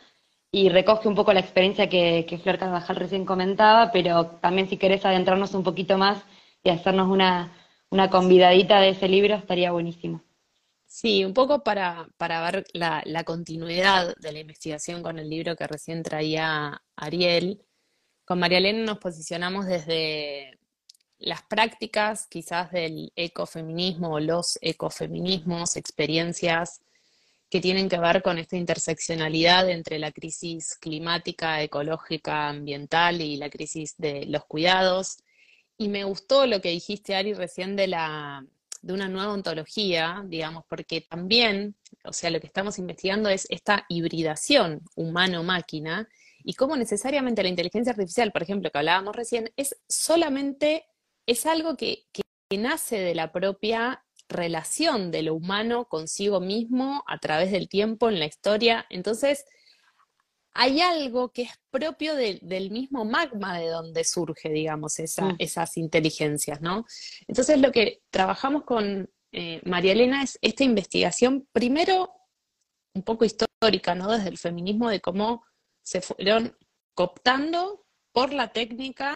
[0.53, 5.05] y recoge un poco la experiencia que, Flor Carvajal recién comentaba, pero también si querés
[5.05, 6.25] adentrarnos un poquito más
[6.63, 7.51] y hacernos una,
[7.91, 10.21] una convidadita de ese libro, estaría buenísimo.
[10.89, 15.55] Sí, un poco para, para ver la, la, continuidad de la investigación con el libro
[15.55, 17.63] que recién traía Ariel.
[18.25, 20.59] Con María Elena nos posicionamos desde
[21.19, 26.81] las prácticas quizás del ecofeminismo o los ecofeminismos, experiencias
[27.51, 33.51] que tienen que ver con esta interseccionalidad entre la crisis climática, ecológica, ambiental y la
[33.51, 35.19] crisis de los cuidados.
[35.77, 38.45] Y me gustó lo que dijiste, Ari, recién de, la,
[38.81, 43.85] de una nueva ontología, digamos, porque también, o sea, lo que estamos investigando es esta
[43.89, 46.09] hibridación humano-máquina
[46.45, 50.87] y cómo necesariamente la inteligencia artificial, por ejemplo, que hablábamos recién, es solamente
[51.27, 52.05] es algo que,
[52.51, 58.19] nace de la propia relación de lo humano consigo mismo a través del tiempo, en
[58.19, 58.87] la historia.
[58.89, 59.45] Entonces,
[60.61, 65.37] hay algo que es propio del mismo magma de donde surge, digamos, esa, Mm.
[65.39, 66.85] esas inteligencias, ¿no?
[67.29, 72.11] Entonces lo que trabajamos con eh, María Elena es esta investigación, primero
[72.93, 74.11] un poco histórica, ¿no?
[74.11, 75.45] Desde el feminismo, de cómo
[75.81, 76.57] se fueron
[76.93, 79.15] cooptando por la técnica,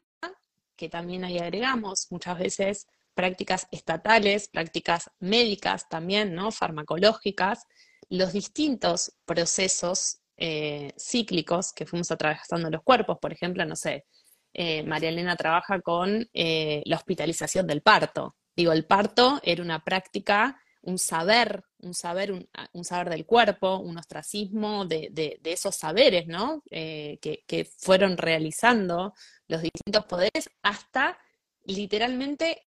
[0.76, 6.52] que también ahí agregamos muchas veces prácticas estatales, prácticas médicas también, ¿no?
[6.52, 7.64] Farmacológicas,
[8.08, 14.06] los distintos procesos eh, cíclicos que fuimos atravesando los cuerpos, por ejemplo, no sé,
[14.54, 18.36] eh, María Elena trabaja con eh, la hospitalización del parto.
[18.54, 23.78] Digo, el parto era una práctica, un saber, un saber, un, un saber del cuerpo,
[23.78, 26.62] un ostracismo de, esos saberes, ¿no?
[26.68, 29.14] Que, que fueron realizando
[29.46, 31.18] los distintos poderes hasta
[31.64, 32.66] literalmente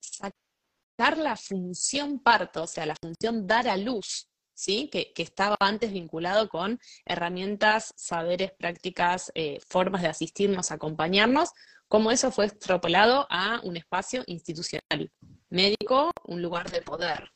[0.00, 4.88] sacar la función parto, o sea, la función dar a luz, ¿sí?
[4.90, 11.50] Que, que estaba antes vinculado con herramientas, saberes, prácticas, eh, formas de asistirnos, acompañarnos,
[11.88, 15.12] cómo eso fue extrapolado a un espacio institucional,
[15.50, 17.30] médico, un lugar de poder.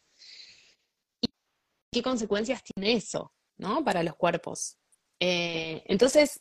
[1.21, 1.29] ¿Y
[1.93, 3.85] qué consecuencias tiene eso, ¿no?
[3.85, 4.79] Para los cuerpos.
[5.21, 6.41] Eh, entonces,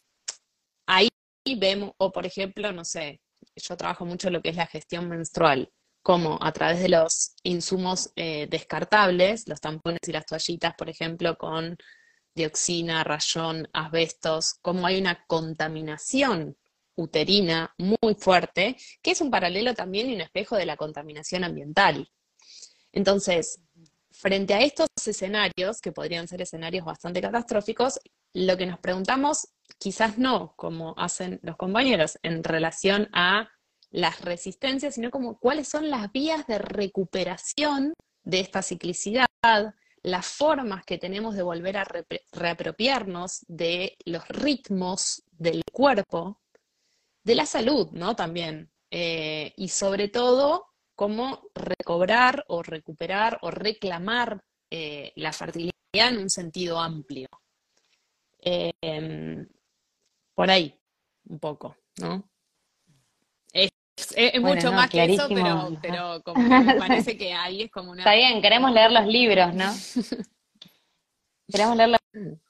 [0.88, 1.10] ahí
[1.58, 3.22] vemos, o por ejemplo, no sé,
[3.56, 5.72] yo trabajo mucho lo que es la gestión menstrual,
[6.06, 11.36] como a través de los insumos eh, descartables, los tampones y las toallitas, por ejemplo,
[11.36, 11.76] con
[12.36, 16.56] dioxina, rayón, asbestos, como hay una contaminación
[16.94, 22.08] uterina muy fuerte, que es un paralelo también y un espejo de la contaminación ambiental.
[22.92, 23.60] Entonces,
[24.12, 28.00] frente a estos escenarios, que podrían ser escenarios bastante catastróficos,
[28.32, 29.48] lo que nos preguntamos,
[29.80, 33.50] quizás no como hacen los compañeros en relación a
[33.96, 37.94] las resistencias, sino como cuáles son las vías de recuperación
[38.26, 39.26] de esta ciclicidad,
[40.04, 46.42] las formas que tenemos de volver a re reapropiarnos de los ritmos del cuerpo,
[47.24, 48.18] de la salud, ¿no?
[48.18, 48.70] También.
[48.92, 50.66] Eh, y sobre todo,
[50.96, 57.30] cómo recobrar o recuperar o reclamar eh, la fertilidad en un sentido amplio.
[58.40, 58.74] Eh,
[60.34, 60.78] por ahí,
[61.30, 62.30] un poco, ¿no?
[63.98, 65.80] Es, es, es Bueno, mucho no, más que eso, pero, clarísimo.
[65.82, 68.02] pero como que me parece que ahí es como una...
[68.02, 69.72] Está bien, queremos leer los libros, ¿no?
[71.52, 72.00] Queremos leer los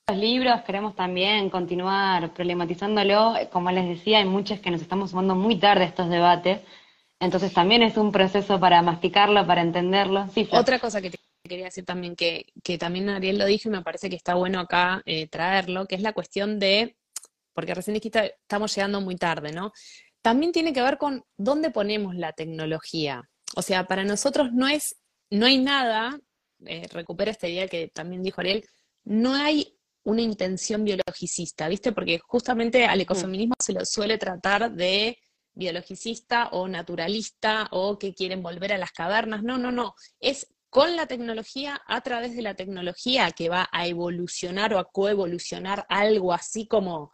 [0.08, 3.34] los libros, queremos también continuar problematizándolo.
[3.52, 6.60] Como les decía, hay muchos que nos estamos sumando muy tarde a estos debates,
[7.20, 10.28] entonces también es un proceso para masticarlo, para entenderlo.
[10.34, 10.48] Sí.
[10.52, 13.82] Otra cosa que te quería decir también, que, que también Ariel lo dijo y me
[13.82, 16.96] parece que está bueno acá eh, traerlo, que es la cuestión de,
[17.54, 19.72] porque recién dijiste, estamos llegando muy tarde, ¿no?
[20.26, 23.30] También tiene que ver con dónde ponemos la tecnología.
[23.56, 24.96] O sea, para nosotros no es,
[25.30, 26.20] no hay nada,
[26.66, 28.66] eh, recupera esta idea que también dijo Ariel,
[29.04, 31.92] no hay una intención biologicista, ¿viste?
[31.92, 35.20] Porque justamente al ecofeminismo se lo suele tratar de
[35.54, 39.44] biologicista o naturalista o que quieren volver a las cavernas.
[39.44, 39.94] No, no, no.
[40.20, 44.90] Es con la tecnología, a través de la tecnología, que va a evolucionar o a
[44.92, 47.12] coevolucionar algo así como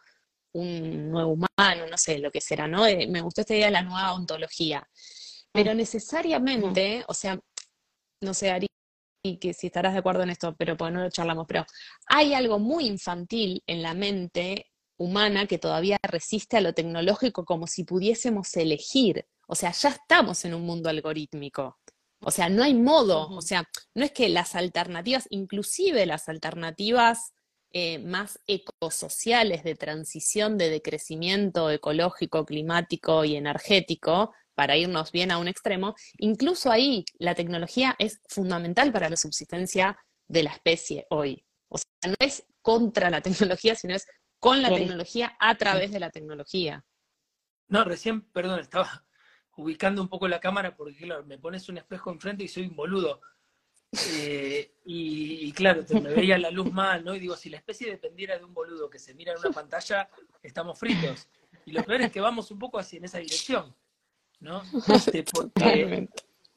[0.54, 2.86] un nuevo humano, no sé lo que será, ¿no?
[2.86, 4.88] Eh, me gustó esta idea de la nueva ontología.
[5.52, 7.40] Pero necesariamente, o sea,
[8.22, 8.68] no sé, Ari,
[9.40, 11.66] que si estarás de acuerdo en esto, pero pues no lo charlamos, pero
[12.08, 17.68] hay algo muy infantil en la mente humana que todavía resiste a lo tecnológico como
[17.68, 19.26] si pudiésemos elegir.
[19.48, 21.80] O sea, ya estamos en un mundo algorítmico.
[22.24, 23.28] O sea, no hay modo.
[23.30, 27.34] O sea, no es que las alternativas, inclusive las alternativas
[27.74, 35.38] eh, más ecosociales de transición, de decrecimiento ecológico, climático y energético, para irnos bien a
[35.38, 39.98] un extremo, incluso ahí la tecnología es fundamental para la subsistencia
[40.28, 41.46] de la especie hoy.
[41.68, 44.06] O sea, no es contra la tecnología, sino es
[44.40, 46.84] con la tecnología a través de la tecnología.
[47.68, 49.06] No, recién, perdón, estaba
[49.58, 52.76] ubicando un poco la cámara porque, claro, me pones un espejo enfrente y soy un
[52.76, 53.22] boludo.
[53.92, 57.14] Eh, y, y claro, te, me veía la luz mal, ¿no?
[57.14, 60.10] Y digo, si la especie dependiera de un boludo que se mira en una pantalla,
[60.42, 61.28] estamos fritos.
[61.66, 63.76] Y lo peor es que vamos un poco hacia en esa dirección,
[64.40, 64.64] ¿no?
[64.88, 65.26] Este,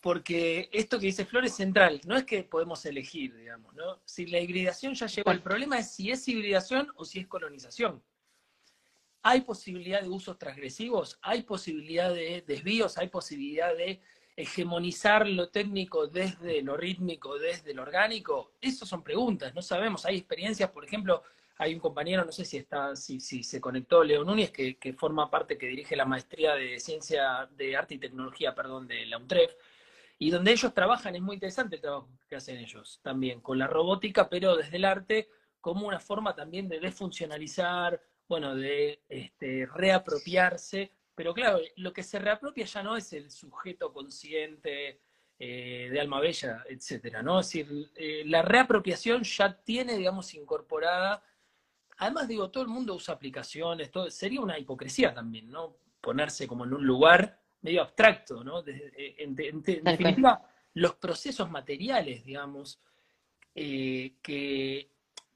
[0.01, 4.01] porque, esto que dice Flor es central, no es que podemos elegir, digamos, ¿no?
[4.05, 8.03] Si la hibridación ya llegó, el problema es si es hibridación o si es colonización.
[9.23, 14.03] Hay posibilidad de usos transgresivos, hay posibilidad de desvíos, hay posibilidad de
[14.37, 18.53] hegemonizar lo técnico desde lo rítmico, desde lo orgánico.
[18.61, 20.05] Esas son preguntas, no sabemos.
[20.05, 21.23] Hay experiencias, por ejemplo,
[21.57, 24.93] hay un compañero, no sé si está, si, si se conectó, Leo Núñez, que, que
[24.93, 29.19] forma parte, que dirige la maestría de ciencia de arte y tecnología, perdón, de la
[29.19, 29.55] UNTREF,
[30.19, 33.69] y donde ellos trabajan, es muy interesante el trabajo que hacen ellos también, con la
[33.69, 35.29] robótica, pero desde el arte,
[35.61, 42.19] como una forma también de desfuncionalizar bueno, de este, reapropiarse, pero claro, lo que se
[42.19, 45.01] reapropia ya no es el sujeto consciente
[45.39, 47.41] eh, de alma bella, etcétera, ¿no?
[47.41, 51.23] Es decir, eh, la reapropiación ya tiene, digamos, incorporada,
[51.99, 55.77] además digo, todo el mundo usa aplicaciones, todo, sería una hipocresía también, ¿no?
[56.01, 58.65] Ponerse como en un lugar medio abstracto, ¿no?
[58.67, 62.81] Eh, en, definitiva, los procesos materiales, digamos,
[63.55, 64.94] que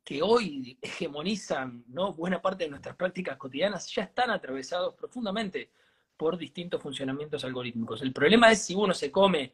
[0.09, 2.14] que hoy hegemonizan ¿no?
[2.14, 5.70] buena parte de nuestras prácticas cotidianas ya están atravesados profundamente
[6.16, 8.00] por distintos funcionamientos algorítmicos.
[8.00, 9.52] El problema es si uno se come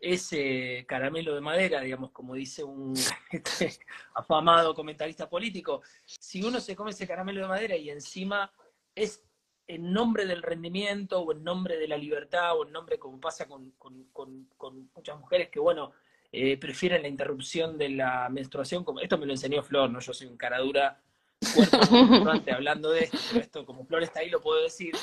[0.00, 2.94] ese caramelo de madera, digamos, como dice un
[3.30, 3.78] este,
[4.14, 8.52] afamado comentarista político, si uno se come ese caramelo de madera y encima
[8.96, 9.22] es
[9.68, 13.46] en nombre del rendimiento o en nombre de la libertad o en nombre, como pasa
[13.46, 15.92] con, con muchas mujeres que, bueno,
[16.34, 18.84] eh, prefieren la interrupción de la menstruación.
[18.84, 20.00] Como, esto me lo enseñó Flor, ¿no?
[20.00, 20.98] Yo soy un caradura
[22.54, 24.94] hablando de esto, pero esto, como Flor está ahí, lo puedo decir,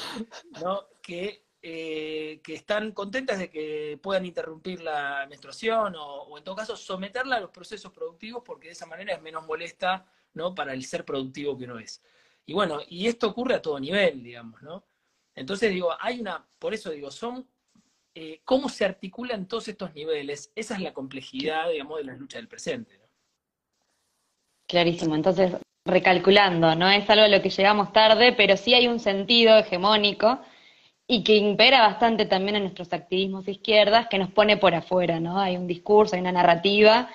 [0.60, 0.88] ¿no?
[1.04, 6.76] Que, eh, que están contentas de que puedan interrumpir la menstruación o, en todo caso
[6.76, 10.56] someterla a los procesos productivos porque de esa manera es menos molesta, ¿no?
[10.56, 12.02] Para el ser productivo que uno es.
[12.48, 14.84] Y bueno, y esto ocurre a todo nivel, digamos, ¿no?
[15.36, 17.48] Entonces digo, hay una, por eso digo, son
[18.14, 22.38] eh, cómo se articulan todos estos niveles, esa es la complejidad, digamos, de la lucha
[22.38, 23.00] del presente.
[24.68, 25.54] Clarísimo, entonces
[25.86, 30.40] recalculando, no es algo a lo que llegamos tarde, pero sí hay un sentido hegemónico
[31.08, 35.40] y que impera bastante también en nuestros activismos izquierdas, que nos pone por afuera, ¿no?
[35.40, 37.10] Hay un discurso, hay una narrativa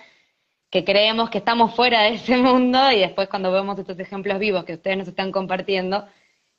[0.69, 4.65] que creemos que estamos fuera de ese mundo y después cuando vemos estos ejemplos vivos
[4.65, 6.09] que ustedes nos están compartiendo,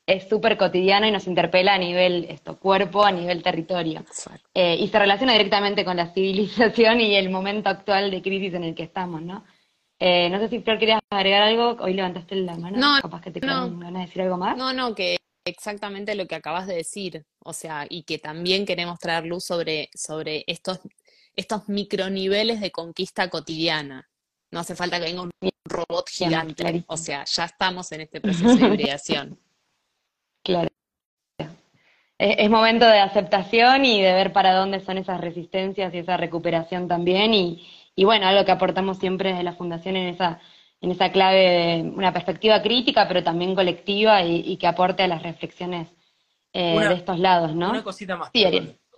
[0.06, 4.04] es súper cotidiano y nos interpela a nivel esto, cuerpo, a nivel territorio.
[4.54, 8.64] Eh, y se relaciona directamente con la civilización y el momento actual de crisis en
[8.64, 9.44] el que estamos, ¿no?
[9.98, 13.30] Eh, no sé si Flor querías agregar algo, hoy levantaste la mano, no, capaz que
[13.30, 14.56] te no, ganas de decir algo más.
[14.56, 18.98] No, no, que exactamente lo que acabas de decir, o sea, y que también queremos
[18.98, 20.80] traer luz sobre, sobre estos,
[21.34, 24.06] estos microniveles de conquista cotidiana.
[24.50, 25.30] No hace falta que venga un
[25.64, 29.40] robot gigante, o sea, ya estamos en este proceso de hibridación.
[32.18, 36.88] Es, momento de aceptación y de ver para dónde son esas resistencias y esa recuperación
[36.88, 37.34] también.
[37.34, 40.40] Y, y bueno, algo que aportamos siempre desde la Fundación en esa,
[40.80, 45.22] en esa clave de una perspectiva crítica, pero también colectiva y, que aporte a las
[45.22, 45.88] reflexiones
[46.52, 47.70] eh, de estos lados, ¿no?
[47.70, 48.30] Una cosita más,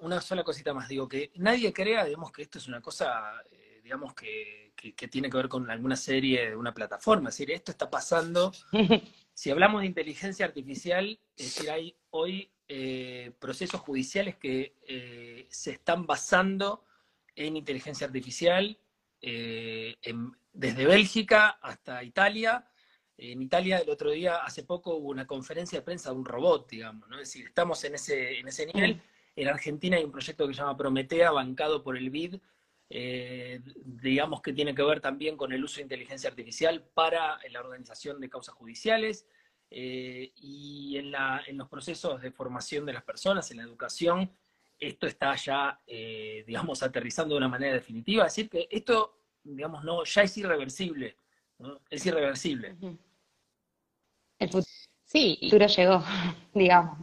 [0.01, 3.81] una sola cosita más, digo, que nadie crea, digamos, que esto es una cosa, eh,
[3.83, 7.73] digamos, que, que, tiene que ver con alguna serie de una plataforma, es decir, esto
[7.73, 8.53] está pasando
[9.39, 15.73] Si hablamos de inteligencia artificial, es decir, hay hoy eh, procesos judiciales que eh, se
[15.73, 16.85] están basando
[17.35, 18.79] en inteligencia artificial,
[19.21, 19.97] eh,
[20.53, 22.69] desde Bélgica hasta Italia.
[23.17, 26.69] En Italia el otro día, hace poco, hubo una conferencia de prensa de un robot,
[26.71, 27.17] digamos, ¿no?
[27.17, 29.01] Es decir, estamos en ese, en ese nivel.
[29.35, 32.37] En Argentina hay un proyecto que se llama Prometea, bancado por el BID,
[32.91, 37.61] eh, digamos que tiene que ver también con el uso de inteligencia artificial para la
[37.61, 39.27] organización de causas judiciales
[39.71, 44.31] eh, y en, la, en, los procesos de formación de las personas, en la educación,
[44.79, 48.27] esto está ya, eh, digamos, aterrizando de una manera definitiva.
[48.27, 51.17] Es decir, que esto, digamos, no, ya es irreversible,
[51.91, 52.77] es irreversible.
[54.39, 56.05] El futuro llegó,
[56.55, 56.99] digamos.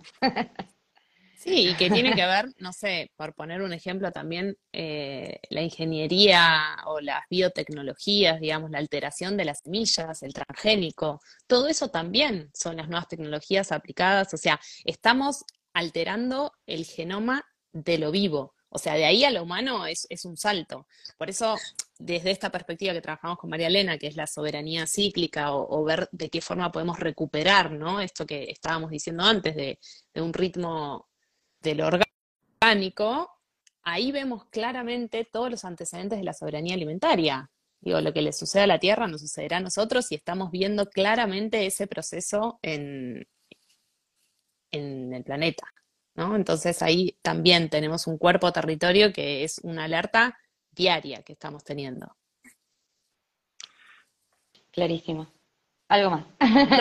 [1.46, 5.62] Sí, y que tiene que ver, no sé, por poner un ejemplo también, eh, la
[5.62, 12.50] ingeniería o las biotecnologías, digamos, la alteración de las semillas, el transgénico, todo eso también
[12.54, 15.44] son las nuevas tecnologías aplicadas, o sea, estamos
[15.74, 20.36] alterando el genoma de lo vivo, o sea, de ahí a lo humano es, un
[20.36, 20.88] salto.
[21.18, 21.56] Por eso,
[21.98, 26.10] desde esta perspectiva que trabajamos con María Elena, que es la soberanía cíclica, o, ver
[26.12, 28.02] de qué forma podemos recuperar, ¿no?
[28.02, 29.80] Esto que estábamos diciendo antes, de,
[30.14, 31.08] de un ritmo
[31.66, 33.30] del orgánico,
[33.84, 37.50] ahí vemos claramente todos los antecedentes de la soberanía alimentaria.
[37.82, 40.90] Digo, lo que le sucede a la Tierra nos sucederá a nosotros y estamos viendo
[40.90, 43.28] claramente ese proceso en,
[44.72, 45.68] en el planeta.
[46.16, 46.36] ¿no?
[46.36, 50.38] Entonces ahí también tenemos un cuerpo territorio que es una alerta
[50.72, 52.16] diaria que estamos teniendo.
[54.72, 55.35] Clarísimo.
[55.88, 56.26] ¿Algo más?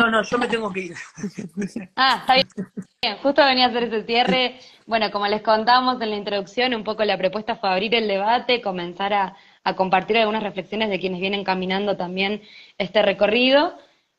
[0.01, 0.95] No, no, yo me tengo que ir.
[1.97, 3.17] ah, está bien.
[3.23, 4.59] Justo venía a hacer ese cierre.
[4.87, 8.63] Bueno, como les contamos en la introducción, un poco la propuesta fue abrir el debate,
[8.63, 9.37] comenzar a,
[9.77, 12.43] compartir algunas reflexiones de quienes vienen caminando también
[12.79, 13.75] este recorrido.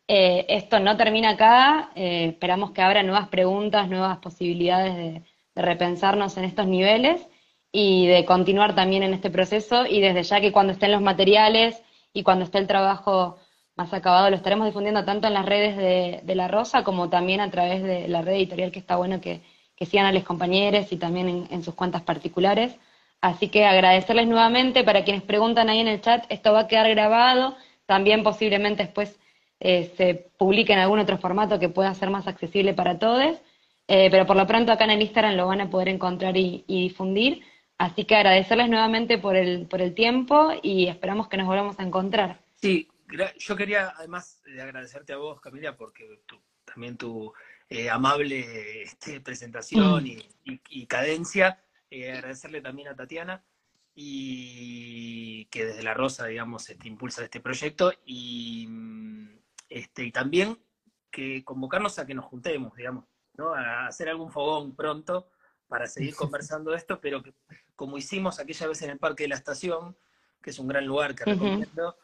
[0.08, 5.24] Eh, esto no termina acá, eh, esperamos que abra nuevas preguntas, nuevas posibilidades de,
[5.56, 7.28] de repensarnos en estos niveles
[7.72, 11.82] y de continuar también en este proceso y desde ya que cuando estén los materiales
[12.14, 13.38] y cuando esté el trabajo
[13.76, 17.52] más acabado lo estaremos difundiendo tanto en las redes de, La Rosa como también a
[17.52, 19.42] través de la red editorial, que está bueno que,
[19.86, 22.78] sigan a los compañeros y también en, sus cuentas particulares.
[23.20, 26.90] Así que agradecerles nuevamente, para quienes preguntan ahí en el chat, esto va a quedar
[26.90, 27.56] grabado,
[27.86, 29.20] también posiblemente después
[29.60, 33.38] eh, se publique en algún otro formato que pueda ser más accesible para todos,
[33.88, 36.64] eh, pero por lo pronto acá en el Instagram lo van a poder encontrar y,
[36.68, 37.42] difundir.
[37.78, 41.84] Así que agradecerles nuevamente por el, por el tiempo y esperamos que nos volvamos a
[41.84, 42.40] encontrar.
[42.56, 42.88] Sí,
[43.38, 46.22] yo quería además de agradecerte a vos, Camila, porque
[46.66, 47.34] también tu
[47.70, 50.60] eh, amable este, presentación mm.
[50.70, 53.44] y, cadencia, eh, agradecerle también a Tatiana
[53.94, 58.68] y que desde La Rosa, digamos, este, impulsa este proyecto y,
[59.70, 60.60] este, y también
[61.10, 63.06] que convocarnos a que nos juntemos, digamos,
[63.38, 63.54] ¿no?
[63.54, 65.30] a hacer algún fogón pronto
[65.68, 67.34] para seguir conversando de esto, pero que,
[67.76, 69.98] como hicimos aquella vez en el Parque de la Estación,
[70.42, 71.98] que es un gran lugar que recomiendo,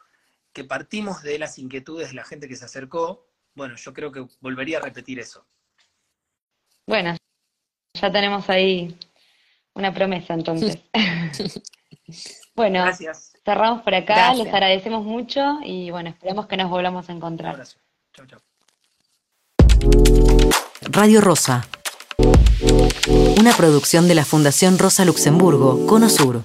[0.52, 4.26] que partimos de las inquietudes de la gente que se acercó, bueno, yo creo que
[4.40, 5.46] volvería a repetir eso.
[6.86, 7.16] Bueno,
[7.94, 8.96] ya tenemos ahí
[9.74, 10.78] una promesa entonces.
[12.54, 13.32] bueno, Gracias.
[13.44, 17.54] cerramos por acá, les agradecemos mucho y bueno, esperamos que nos volvamos a encontrar.
[17.54, 17.78] Un abrazo.
[18.12, 18.40] Chau, chau.
[20.82, 21.66] Radio Rosa.
[23.38, 26.44] Una producción de la Fundación Rosa Luxemburgo, Cono Sur.